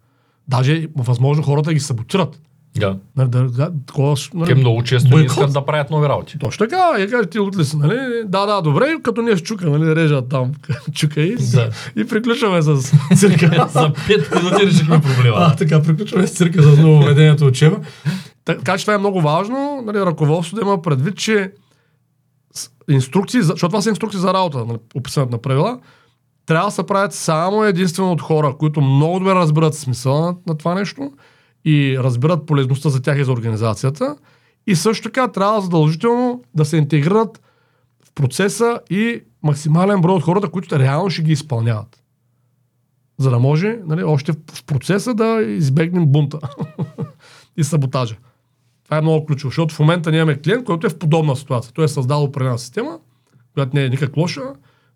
[0.48, 2.42] Даже възможно хората ги саботират.
[2.80, 2.98] Да.
[3.18, 5.20] Нали, да, да, такова, нали, Те много често бойкот.
[5.20, 6.40] не искат да правят нови работи.
[6.40, 6.96] Точно така.
[7.00, 7.98] И кажа, ти отли си, нали?
[8.26, 9.96] Да, да, добре, като ние чука, нали?
[9.96, 10.52] Режат там
[10.94, 11.70] чука и, да.
[11.96, 12.78] и приключваме с
[13.16, 13.68] цирка.
[13.70, 15.38] За 5 минути решихме проблема.
[15.40, 17.80] А, така, приключваме с цирка с нововведението от Чева.
[18.46, 21.52] Така че това е много важно, нали, ръководството да има предвид, че
[22.90, 25.80] инструкции, защото това са инструкции за работа, нали, описането на правила,
[26.46, 30.58] трябва да се правят само единствено от хора, които много добре разбират смисъла на, на
[30.58, 31.12] това нещо
[31.66, 34.16] и разбират полезността за тях и за организацията.
[34.68, 37.42] И също така трябва задължително да се интегрират
[38.16, 42.04] процеса и максимален брой от хората, които реално ще ги изпълняват.
[43.18, 46.40] За да може нали, още в в процеса да избегнем бунта
[47.58, 48.16] и саботажа.
[48.84, 51.74] Това е много ключово, защото в момента ние имаме клиент, който е в подобна ситуация.
[51.74, 53.00] Той е създал определена система,
[53.54, 54.42] която не е никак лоша,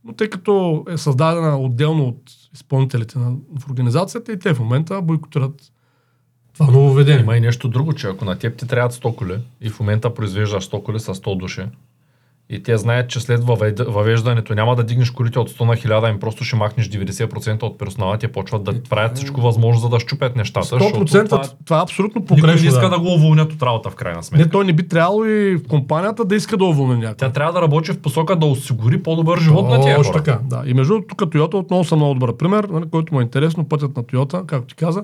[0.04, 2.22] но тъй като е създадена отделно от
[2.54, 5.72] изпълнителите на, в организацията и те в момента бойкотират
[6.60, 7.22] това нововведение.
[7.22, 10.14] Има и нещо друго, че ако на теб ти трябват 100 коли и в момента
[10.14, 11.64] произвеждаш 100 коли с 100 души
[12.52, 13.44] и те знаят, че след
[13.80, 17.78] въвеждането няма да дигнеш колите от 100 на 1000, им просто ще махнеш 90% от
[17.78, 20.68] персонала, те почват да правят всичко възможно, за да щупят нещата.
[20.68, 22.68] защото 100% това, това, е абсолютно никой не погрешно.
[22.68, 22.90] иска да.
[22.90, 23.00] да.
[23.00, 24.46] го уволнят от работа в крайна сметка.
[24.46, 27.16] Не, той не би трябвало и в компанията да иска да уволни някой.
[27.18, 30.12] Тя трябва да работи в посока да осигури по-добър живот на тия хора.
[30.12, 30.64] така, да.
[30.66, 33.70] И между другото, тук Toyota отново са много добър пример, нали, който му е интересно,
[33.70, 35.04] пътят на Toyota, както ти каза.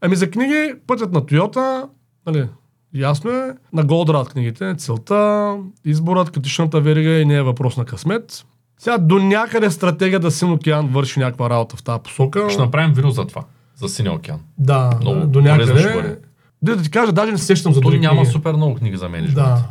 [0.00, 1.88] Ами за книги, пътят на Toyota,
[2.26, 2.48] нали,
[2.94, 8.46] ясно е, на Голдрат книгите, целта, изборът, критичната верига и не е въпрос на късмет.
[8.78, 12.50] Сега до някъде стратегия да Син океан върши някаква работа в тази посока.
[12.50, 13.44] Ще направим вино за това,
[13.76, 14.38] за Синия океан.
[14.58, 16.18] Да, Много до полезно ще някъде.
[16.62, 18.32] Да, да ти кажа, даже не се сещам за други няма книги.
[18.32, 19.34] супер много книги за менеджмент.
[19.34, 19.68] Да.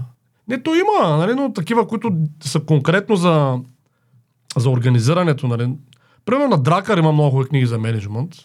[0.48, 2.12] Не, то има, нали, но такива, които
[2.44, 3.60] са конкретно за,
[4.58, 5.48] за организирането.
[5.48, 5.74] Нали.
[6.26, 8.36] Примерно на Дракър има много книги за менеджмент.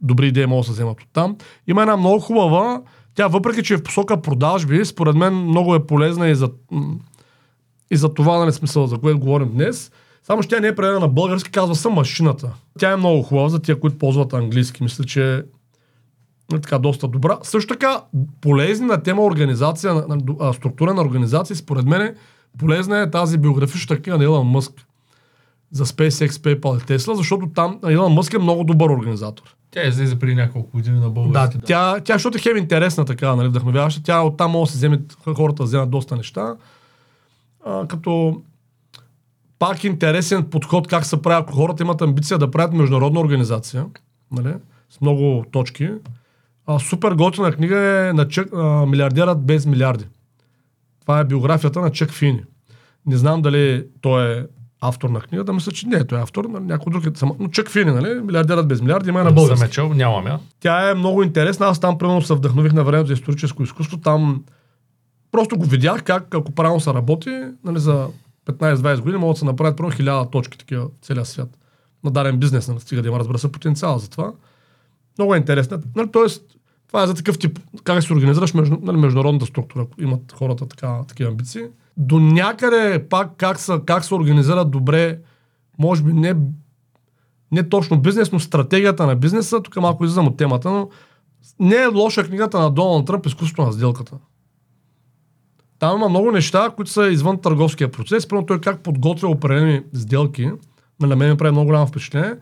[0.00, 1.36] Добри идеи могат да се вземат от там.
[1.66, 2.82] Има една много хубава,
[3.14, 6.50] тя въпреки, че е в посока продажби, според мен много е полезна и за,
[7.90, 9.90] и за това, нали, смисъл, за което говорим днес.
[10.22, 12.52] Само, че тя не е преведена на български, казва се машината.
[12.78, 14.82] Тя е много хубава за тия, които ползват английски.
[14.82, 15.44] Мисля, че
[16.54, 17.38] е така доста добра.
[17.42, 18.00] Също така,
[18.40, 22.16] полезни на тема организация, на, а, структура на организация, според мен
[22.58, 24.86] полезна е тази биографична книга на Илон Мъск
[25.70, 29.55] за SpaceX, PayPal и Tesla, защото там Илон Мъск е много добър организатор.
[29.70, 31.58] Тя излезе преди няколко години на Да, български.
[31.64, 35.00] тя, тя, защото е хем интересна така, нали, вдъхновяваща, тя оттам може да се вземе,
[35.36, 36.56] хората да вземат доста неща.
[37.64, 38.42] А, като
[39.58, 43.86] пак интересен подход как се прави, ако хората имат амбиция да правят международна организация,
[44.32, 44.54] нали,
[44.90, 45.90] с много точки.
[46.66, 50.04] А, супер готина книга е на Чък, а, Милиардерът без милиарди.
[51.00, 52.42] Това е биографията на Чък Фини.
[53.06, 54.44] Не знам дали той е
[54.80, 57.36] автор на книгата, мисля, че не е той автор, на някой друг е само.
[57.40, 58.20] Но Чък Фини, нали?
[58.20, 59.58] Милиардерът без милиарди има и на български.
[59.58, 60.38] Замечал, нямам я.
[60.60, 61.66] Тя е много интересна.
[61.66, 63.96] Аз там, примерно, се вдъхнових на времето за историческо изкуство.
[63.96, 64.44] Там
[65.32, 68.08] просто го видях как, ако правилно се работи, нали, за
[68.46, 71.48] 15-20 години могат да се направят примерно хиляда точки такива в целия свят.
[72.04, 74.32] На даден бизнес, нали, стига да има, разбира се, потенциал за това.
[75.18, 75.82] Много е интересно.
[75.96, 76.42] Нали, тоест,
[76.88, 80.68] това е за такъв тип, как се организираш между, нали, международната структура, ако имат хората
[80.68, 81.62] така, такива амбиции.
[81.96, 84.14] До някъде пак как се, как се
[84.64, 85.18] добре,
[85.78, 86.34] може би не
[87.52, 90.88] не точно бизнес, но стратегията на бизнеса, тук малко излизам от темата, но
[91.60, 94.16] не е лоша книгата на Доналд Тръмп изкуството на сделката.
[95.78, 98.28] Там има много неща, които са извън търговския процес.
[98.28, 100.50] Първо той как подготвя определени сделки,
[101.00, 102.34] на мен ми прави много голямо впечатление.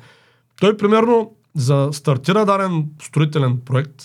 [0.61, 4.03] Той примерно за стартира даден строителен проект,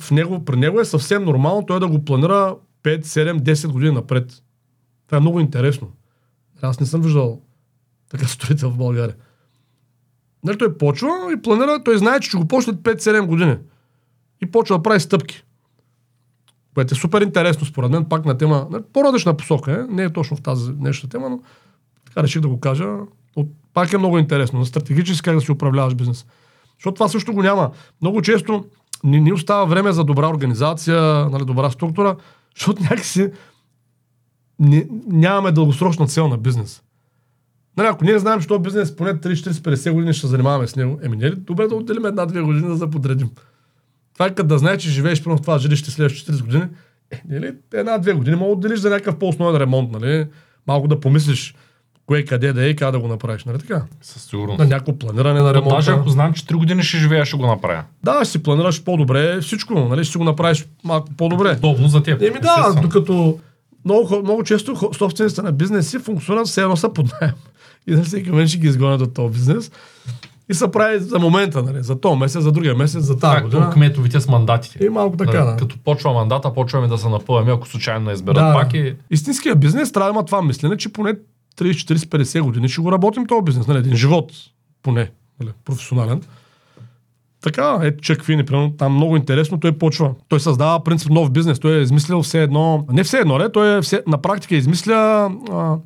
[0.00, 2.56] в него, при него е съвсем нормално той да го планира
[2.88, 4.42] 5, 7, 10 години напред.
[5.06, 5.92] Това е много интересно.
[6.62, 7.40] Аз не съм виждал
[8.08, 9.16] такъв строител в България.
[10.44, 11.08] Нали, той почва
[11.38, 13.56] и планира, той знае, че ще го почне след 5-7 години.
[14.42, 15.44] И почва да прави стъпки.
[16.74, 20.12] Което е супер интересно, според мен, пак на тема, нали, по-различна посока е, не е
[20.12, 21.40] точно в тази нещо тема, но
[22.06, 22.86] така реших да го кажа.
[23.36, 26.26] От, пак е много интересно, на стратегически как да си управляваш бизнес.
[26.78, 27.70] Защото това също го няма.
[28.00, 28.64] Много често
[29.04, 32.16] ни, ни остава време за добра организация, нали, добра структура,
[32.58, 33.30] защото някакси
[34.58, 36.82] не, нямаме дългосрочна цел на бизнес.
[37.76, 40.76] Нали, ако ние знаем, че този бизнес поне 30, 40, 50 години ще занимаваме с
[40.76, 43.30] него, еми не е добре да отделим една-две години, за да подредим.
[44.14, 46.64] Това е като да знаеш, че живееш примерно в това жилище следващите 40 години.
[47.10, 50.26] Е, не е ли една-две години мога да отделиш за някакъв по-основен ремонт, нали?
[50.66, 51.54] Малко да помислиш
[52.08, 53.82] кое къде да е и как да го направиш, нали така?
[54.02, 54.58] Със сигурност.
[54.58, 55.74] На някакво планиране на ремонта.
[55.76, 57.82] Даже ако знам, че 3 години ще живея, ще го направя.
[58.04, 60.04] Да, ще си планираш по-добре всичко, нали?
[60.04, 61.56] Ще си го направиш малко по-добре.
[61.58, 62.22] Удобно за теб.
[62.22, 63.38] Еми да, докато
[63.84, 67.34] много, много често собствениците на бизнеси функционират все едно са под найем.
[67.86, 69.70] И на всеки момент ще ги изгонят от този бизнес.
[70.50, 71.82] И се прави за момента, нали?
[71.82, 73.70] за този месец, за другия месец, за тази Както година.
[73.70, 74.84] кметовите с мандатите.
[74.84, 75.56] И малко така, Нали, да.
[75.56, 78.54] Като почва мандата, почваме да се напъваме, ако случайно изберат Да.
[78.54, 81.14] пак и Истинския бизнес трябва да има това мислене, че поне
[81.58, 83.66] 30, 40, 50 години ще го работим този бизнес.
[83.66, 83.78] Нали?
[83.78, 84.32] Един живот,
[84.82, 85.52] поне, нали?
[85.64, 86.22] професионален.
[87.40, 90.14] Така, ето Чек Фини, примерно, там много интересно, той почва.
[90.28, 93.78] Той създава принцип нов бизнес, той е измислил все едно, не все едно, не, той
[93.78, 95.76] е все, на практика измисля а,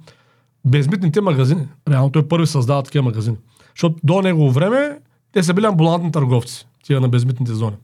[0.64, 1.68] безмитните магазини.
[1.90, 3.36] Реално той първи създава такива магазини.
[3.74, 4.98] Защото до негово време
[5.32, 7.76] те са били амбулантни търговци, тия на безмитните зони.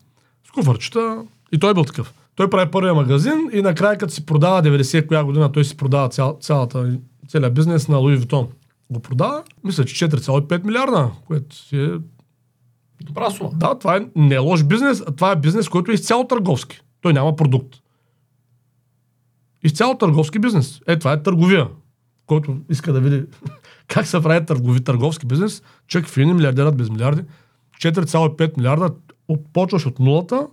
[0.48, 1.22] С куфарчета,
[1.52, 2.14] и той е бил такъв.
[2.36, 6.08] Той прави първия магазин и накрая като си продава 90 коя година, той си продава
[6.08, 6.98] цял, цялата,
[7.28, 8.48] целият бизнес на Луи Витон.
[8.90, 11.98] Го продава, мисля, че 4,5 милиарда, което е...
[13.04, 13.50] Добра сума.
[13.54, 16.80] Да, това е не е лош бизнес, а това е бизнес, който е изцяло търговски.
[17.00, 17.74] Той няма продукт.
[19.62, 20.80] Изцяло търговски бизнес.
[20.86, 21.68] Е, това е търговия.
[22.26, 23.24] Който иска да види
[23.88, 27.22] как се прави търгови, търговски бизнес, чек фини, милиардерът без милиарди,
[27.80, 28.90] 4,5 милиарда,
[29.28, 30.46] от, почваш от нулата,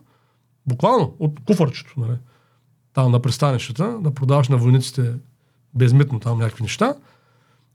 [0.68, 2.18] буквално, от куфарчето, нали?
[2.94, 5.14] Там на пристанищата, да продаваш на войниците
[5.76, 6.96] безмитно там някакви неща,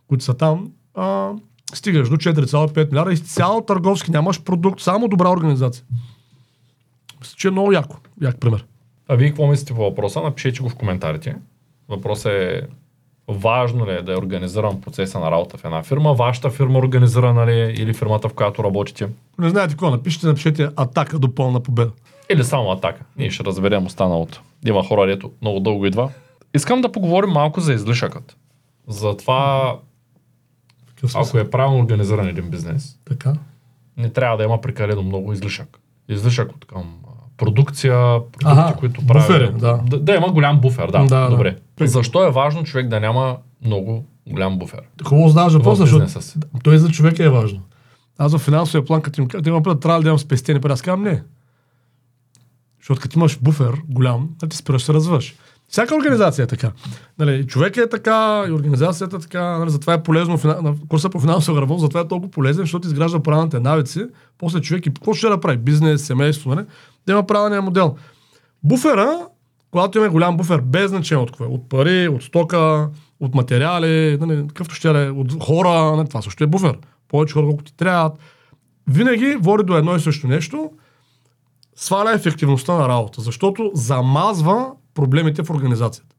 [0.08, 1.32] които са там, а,
[1.74, 5.84] стигаш до 4,5 милиарда, изцяло търговски, нямаш продукт, само добра организация.
[7.20, 7.96] Мисля, че е много яко.
[8.20, 8.66] Як пример.
[9.08, 10.20] А вие какво мислите по въпроса?
[10.20, 11.36] Напишете го в коментарите.
[11.88, 12.62] Въпросът е
[13.28, 16.14] важно ли е да е организиран процеса на работа в една фирма?
[16.14, 19.08] Вашата фирма организирана ли е или фирмата, в която работите?
[19.38, 21.90] Не знаете какво, напишете, напишете атака до пълна победа.
[22.30, 23.04] Или само атака.
[23.16, 24.42] Ние ще разберем останалото.
[24.66, 26.10] Има хора, дето много дълго идва.
[26.54, 28.36] Искам да поговорим малко за излишъкът.
[28.88, 29.76] За това,
[31.14, 33.32] ако е правилно организиран един бизнес, Така.
[33.96, 35.80] не трябва да има прекалено много излишък.
[36.08, 36.96] Излишък от към
[37.36, 37.94] продукция,
[38.32, 39.20] продукти, Ага, които прави.
[39.26, 39.80] буфери, да.
[39.86, 39.98] да.
[39.98, 40.98] Да има голям буфер, да.
[41.04, 41.30] Да, да.
[41.30, 41.56] Добре.
[41.80, 44.80] Защо е важно човек да няма много голям буфер?
[45.04, 46.38] Хубаво знаеш въпроса, защото си.
[46.64, 47.60] той за човека е важно.
[48.18, 50.72] Аз в финансовия план, като им кажа, да има пред, трябва да имам спестени пари.
[50.72, 51.22] Аз казвам не.
[52.78, 55.34] Защото като имаш буфер голям, да ти спираш да се развиваш.
[55.70, 56.72] Всяка организация е така.
[57.18, 59.58] Нали, човек е така, и организацията е така.
[59.58, 63.22] Нали, затова е полезно на курса по финансова грамотност, затова е толкова полезен, защото изгражда
[63.22, 64.06] правилните навици.
[64.38, 65.58] После човек и какво ще да прави?
[65.58, 66.66] Бизнес, семейство, нали?
[67.06, 67.96] да има правилния модел.
[68.62, 69.26] Буфера,
[69.70, 72.88] когато имаме голям буфер, без значение от какво е, от пари, от стока,
[73.20, 76.78] от материали, нали, какъвто ще е, от хора, нали, това също е буфер.
[77.08, 78.12] Повече хора, колкото ти трябват.
[78.86, 80.70] Винаги води до едно и също нещо,
[81.76, 86.14] сваля ефективността на работа, защото замазва проблемите в организацията.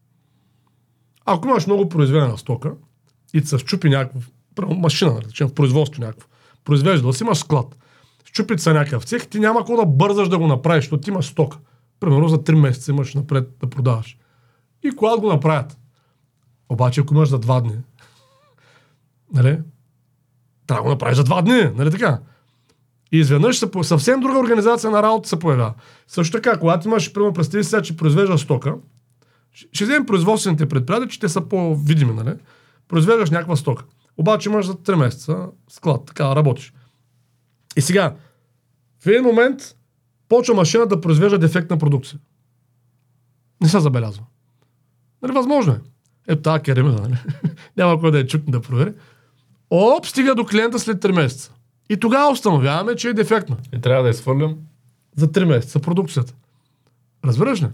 [1.26, 2.74] Ако имаш много произведена стока
[3.34, 3.90] и се щупи
[4.56, 6.28] примерно машина, да речем, в производство някакво,
[6.64, 7.78] произвеждал си, имаш склад,
[8.24, 11.26] щупи се някакъв цех, ти няма какво да бързаш да го направиш, защото ти имаш
[11.26, 11.58] стока.
[12.00, 14.18] Примерно за 3 месеца имаш напред да продаваш.
[14.84, 15.78] И когато го направят.
[16.70, 17.78] Обаче, ако имаш за 2 дни,
[19.34, 19.60] нали,
[20.68, 22.20] трябва да го направиш за 2 дни, нали така?
[23.12, 25.74] И изведнъж съвсем друга организация на работа се появява.
[26.08, 28.76] Също така, когато имаш, примерно, представи сега, че произвеждаш стока,
[29.52, 32.34] ще- вземем производствените предприятия, че те са по-видими, нали?
[32.88, 33.84] Произвеждаш някаква стока.
[34.18, 36.74] Обаче имаш за 3 месеца склад, така работиш.
[37.78, 38.16] И сега,
[39.00, 39.62] в един момент
[40.30, 42.20] почва машина да произвежда дефектна продукция.
[43.62, 44.24] Не се забелязва.
[45.22, 45.80] Нали, възможно е.
[46.28, 47.18] Ето тази керемида, нали?
[47.78, 48.94] Няма кой да е чукне да провери.
[49.70, 51.54] Оп, стига до клиента след 3 месеца.
[51.92, 53.58] И тогава установяваме, че е дефектна.
[53.76, 54.58] И трябва да изхвърлям.
[55.16, 56.34] За 3 месеца продукцията.
[57.26, 57.68] Разбираш ли?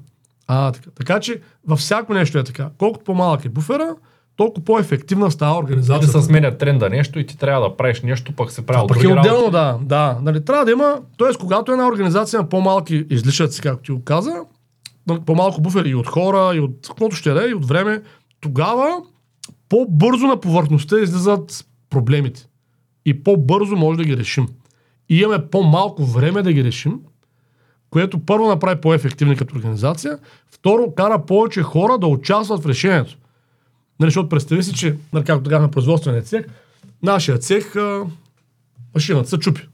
[0.48, 0.90] А, така.
[0.96, 2.70] така че във всяко нещо е така.
[2.78, 3.96] Колкото по-малък е буфера,
[4.36, 6.22] толкова по-ефективна става Да организацията.
[6.22, 9.08] се сменя тренда нещо и ти трябва да правиш нещо, пък се прави пък е
[9.08, 9.52] отделно, работи.
[9.52, 9.80] да.
[9.82, 10.18] да.
[10.22, 11.38] Нали, трябва да има, т.е.
[11.40, 14.36] когато една организация на по-малки излишъци, както ти го каза,
[15.26, 18.02] по-малко буфери и от хора, и от каквото ще да е, и от време,
[18.40, 19.02] тогава
[19.70, 22.48] по-бързо на повърхността излизат проблемите.
[23.08, 24.48] И по-бързо може да ги решим.
[25.10, 27.00] И имаме по-малко време да ги решим,
[27.90, 30.20] което първо направи по-ефективни като организация,
[30.52, 33.18] второ кара повече хора да участват в решението.
[34.00, 36.46] Нали, защото представи си, че, нали, както тогава на производствения цех,
[37.04, 38.06] нашия цех, а,
[38.96, 39.68] машината се чупи.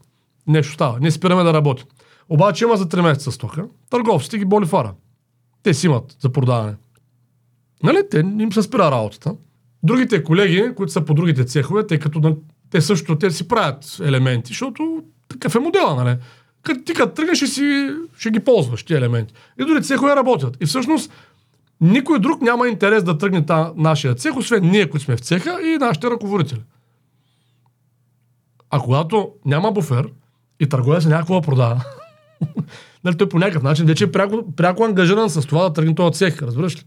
[0.46, 1.00] Нещо става.
[1.00, 1.86] Не спираме да работим.
[2.28, 3.64] Обаче има за 3 месеца стока.
[3.90, 4.94] Търговците ги боли фара.
[5.62, 6.74] Те си имат за продаване.
[7.82, 7.98] Нали?
[8.10, 9.34] Те им се спира работата.
[9.82, 12.36] Другите колеги, които са по другите цехове, тъй като на-
[12.74, 16.16] те също те си правят елементи, защото такъв е модела, нали?
[16.62, 19.34] Като ти като тръгнеш, ще, си, ще ги ползваш тези елементи.
[19.60, 20.56] И дори цехове работят.
[20.60, 21.12] И всъщност
[21.80, 25.58] никой друг няма интерес да тръгне та, нашия цех, освен ние, които сме в цеха
[25.62, 26.60] и нашите ръководители.
[28.70, 30.08] А когато няма буфер
[30.60, 31.84] и търговец някакво да продава,
[33.04, 36.18] нали, той по някакъв начин вече е пряко, пряко ангажиран с това да тръгне този
[36.18, 36.84] цех, разбираш ли?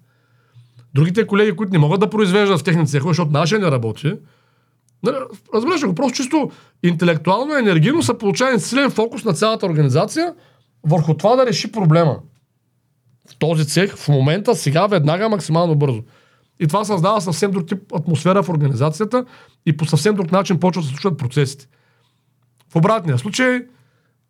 [0.94, 4.14] Другите колеги, които не могат да произвеждат в техните цехове, защото нашия не работи,
[5.54, 6.52] разбираш го, просто чисто
[6.84, 10.34] интелектуално и енергийно са получава силен фокус на цялата организация
[10.84, 12.20] върху това да реши проблема.
[13.30, 16.02] В този цех, в момента, сега, веднага, максимално бързо.
[16.60, 19.26] И това създава съвсем друг тип атмосфера в организацията
[19.66, 21.68] и по съвсем друг начин почват да се случват процесите.
[22.70, 23.66] В обратния случай,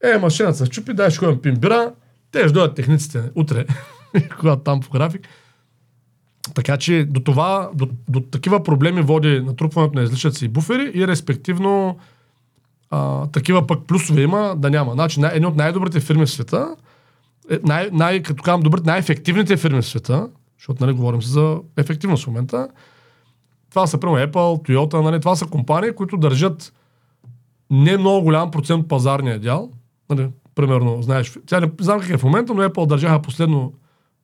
[0.03, 1.93] е, машината се чупи, дай ще ходим пим бира,
[2.31, 3.65] те ще дойдат техниците утре,
[4.39, 5.27] когато там по график.
[6.53, 11.07] Така че до това, до, до такива проблеми води натрупването на излишъци и буфери и
[11.07, 11.97] респективно
[12.89, 14.91] а, такива пък плюсове има да няма.
[14.91, 16.75] Значи, най- едни от най-добрите фирми в света
[17.51, 20.29] е, най, най, като казвам добре, най-ефективните фирми в света,
[20.59, 22.67] защото нали, говорим за ефективност в момента,
[23.69, 26.73] това са примерно Apple, Toyota, нали, това са компании, които държат
[27.71, 29.71] не много голям процент пазарния дял.
[30.09, 33.73] Нали, примерно, знаеш, тя не знам как е в момента, но Apple държаха последно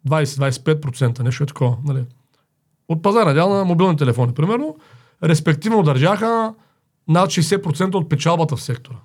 [0.07, 1.77] 20-25%, нещо е такова.
[1.85, 2.05] Нали.
[2.87, 4.77] От пазарния дял на мобилни телефони, примерно,
[5.23, 6.53] респективно държаха
[7.07, 8.97] над 60% от печалбата в сектора.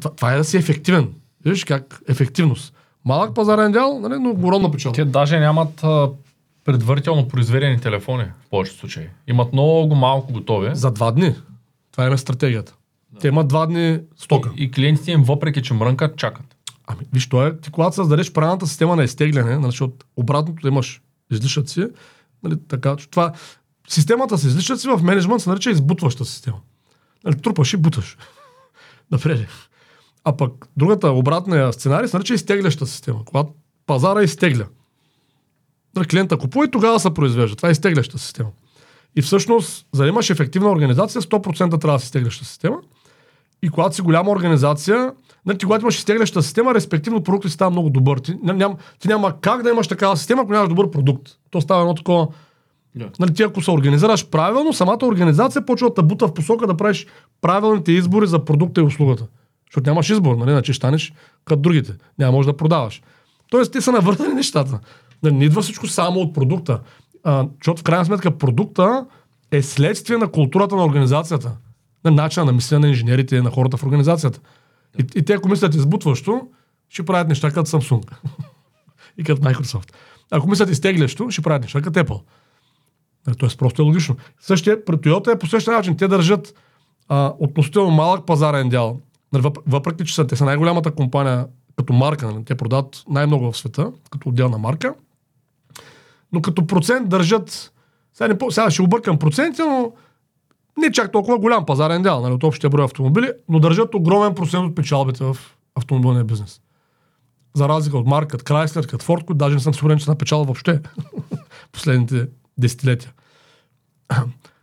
[0.00, 1.14] Това, това е да си ефективен.
[1.44, 2.74] Виж как ефективност.
[3.04, 4.96] Малък пазарен дял, нали, но огромна печалба.
[4.96, 6.10] Те даже нямат а,
[6.64, 9.06] предварително произведени телефони в повечето случаи.
[9.26, 10.70] Имат много малко готови.
[10.72, 11.34] За два дни.
[11.92, 12.74] Това е стратегията.
[13.12, 13.20] Да.
[13.20, 14.50] Те имат два дни стока.
[14.56, 16.56] И, и клиентите им, въпреки че мрънкат, чакат.
[16.90, 21.02] Ами, виж, то е, ти когато създадеш правилната система на изтегляне, нали, защото обратното имаш
[21.30, 21.86] излишъци,
[22.42, 23.32] нали, така, това,
[23.88, 26.60] системата с излишъци в менеджмент се нарича избутваща система.
[27.24, 28.16] Нали, трупаш и буташ.
[29.10, 29.48] Напред.
[30.24, 33.52] А пък другата обратна сценарий се нарича изтегляща система, когато
[33.86, 34.66] пазара изтегля.
[35.96, 37.56] На клиента купува и тогава се произвежда.
[37.56, 38.50] Това е изтегляща система.
[39.16, 42.76] И всъщност, за да имаш ефективна организация, 100% трябва да си изтегляща система.
[43.62, 45.12] И когато си голяма организация,
[45.46, 48.18] нали, ти когато имаш изтегляща система, респективно продуктът си става много добър.
[48.18, 51.28] Ти, ням, ти няма как да имаш такава система, ако нямаш добър продукт.
[51.50, 52.28] То става едно такова.
[52.98, 53.20] Yeah.
[53.20, 57.06] Нали, ти ако се организираш правилно, самата организация почва да бута в посока да правиш
[57.40, 59.26] правилните избори за продукта и услугата.
[59.70, 60.50] Защото нямаш избор, нали?
[60.50, 61.12] Значи станеш
[61.44, 61.92] като другите.
[62.18, 63.02] Няма може да продаваш.
[63.50, 64.80] Тоест, те са навързани нещата.
[65.22, 66.80] Нали, не идва всичко само от продукта.
[67.24, 69.06] А, защото в крайна сметка продукта
[69.50, 71.52] е следствие на културата на организацията.
[72.04, 74.40] На начина на мислене на инженерите, на хората в организацията.
[74.98, 76.48] И, и те, ако мислят избутващо,
[76.88, 78.12] ще правят неща като Samsung.
[79.18, 79.92] и като Microsoft.
[80.30, 82.20] Ако мислят изтеглящо, ще правят неща като Apple.
[83.26, 84.16] Нали, тоест просто е логично.
[84.40, 85.96] Същия, при Toyota е по същия начин.
[85.96, 86.54] Те държат
[87.08, 89.00] а, относително малък пазарен дял
[89.32, 91.46] Нали, въпреки, че са, те са най-голямата компания
[91.76, 94.94] като марка, нали, те продават най-много в света, като отделна марка,
[96.32, 97.72] но като процент държат,
[98.14, 99.92] сега, не, сега ще объркам проценти, но
[100.78, 104.64] не чак толкова голям пазарен дял нали, от общия брой автомобили, но държат огромен процент
[104.64, 105.36] от печалбите в
[105.74, 106.60] автомобилния бизнес.
[107.54, 110.10] За разлика от марка, като Chrysler, като Ford, които даже не съм сигурен, че са
[110.10, 110.80] напечала въобще
[111.72, 112.26] последните
[112.58, 113.12] десетилетия.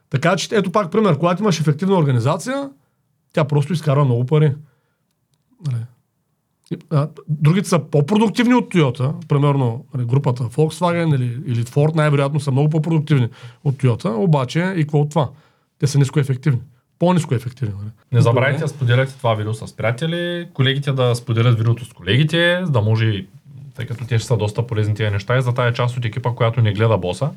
[0.09, 2.70] така че, ето пак пример, когато имаш ефективна организация,
[3.34, 4.55] тя просто изкарва много пари.
[5.68, 5.84] Нали.
[7.28, 12.70] Другите са по-продуктивни от Toyota, примерно нали, групата Volkswagen или, или Ford най-вероятно са много
[12.70, 13.30] по-продуктивни
[13.63, 15.30] от Toyota, обаче и какво от това?
[15.80, 16.61] Те са нискоефективни.
[16.99, 17.73] По-ниско ефективни.
[17.78, 17.89] Нали?
[18.11, 22.71] Не забравяйте да споделяте това видео с приятели, колегите да споделят видеото с колегите, за
[22.71, 23.26] да може,
[23.76, 26.32] тъй като те ще са доста полезни тези неща и за тая част от екипа,
[26.32, 27.30] която не гледа боса.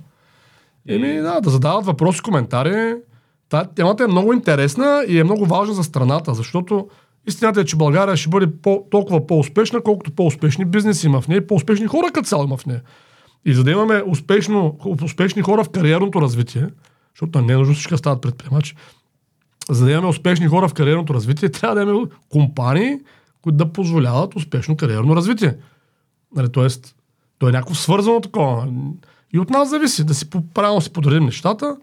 [0.89, 2.95] Еми, да, да задават въпроси, коментари.
[3.49, 6.89] Та, темата е много интересна и е много важна за страната, защото
[7.26, 11.39] истината е, че България ще бъде по, толкова по-успешна, колкото по-успешни бизнеси има в нея
[11.39, 12.82] и по-успешни хора като цяло има в нея.
[13.45, 16.66] И за да имаме успешно, успешни хора в кариерното развитие,
[17.19, 18.75] защото не е нужно всички да стават предприемачи,
[19.71, 22.99] за да имаме успешни хора в кариерното развитие, трябва да имаме компании,
[23.43, 25.57] които да позволяват успешно кариерно развитие.
[26.37, 26.97] Нали, тоест,
[27.39, 28.69] то е някакво свързано такова.
[29.33, 31.77] И от нас зависи да си правилно си подредим нещата,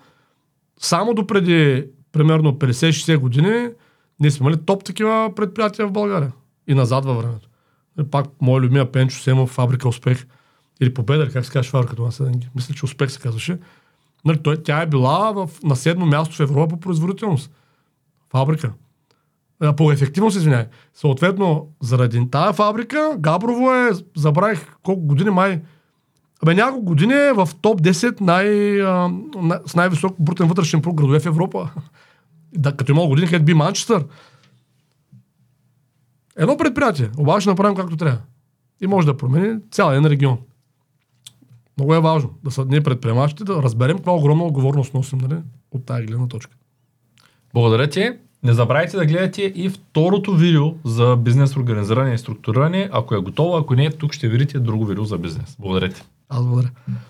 [0.79, 3.69] само до преди примерно 50-60 години
[4.19, 6.31] ние сме имали топ такива предприятия в България.
[6.67, 7.49] И назад във времето.
[7.99, 10.25] И пак мой любимия Пенчо Семов, фабрика Успех.
[10.81, 12.09] Или Победа, как се казва фабрика това
[12.55, 13.57] Мисля, че Успех се казваше.
[14.25, 17.51] Нали, той, тя е била в, на седмо място в Европа по производителност.
[18.31, 18.73] Фабрика.
[19.77, 20.65] По ефективност, извиняй.
[20.93, 25.61] Съответно, заради тази фабрика, Габрово е, забравих колко години май,
[26.43, 29.09] Абе няколко години е в топ 10 най, а,
[29.65, 31.69] с най-висок брутен вътрешен продукт градове в Европа.
[32.53, 34.05] да, като има години, където би Манчестър.
[36.37, 38.17] Едно предприятие, обаче направим както трябва.
[38.81, 40.37] И може да промени цял един регион.
[41.77, 45.85] Много е важно да са ние предприемачите, да разберем каква огромна отговорност носим нали, от
[45.85, 46.55] тази гледна точка.
[47.53, 48.11] Благодаря ти.
[48.43, 52.89] Не забравяйте да гледате и второто видео за бизнес организиране и структуриране.
[52.91, 55.55] Ако е готово, ако не, тук ще видите друго видео за бизнес.
[55.59, 56.01] Благодаря ти.
[56.29, 56.71] Аз благодаря.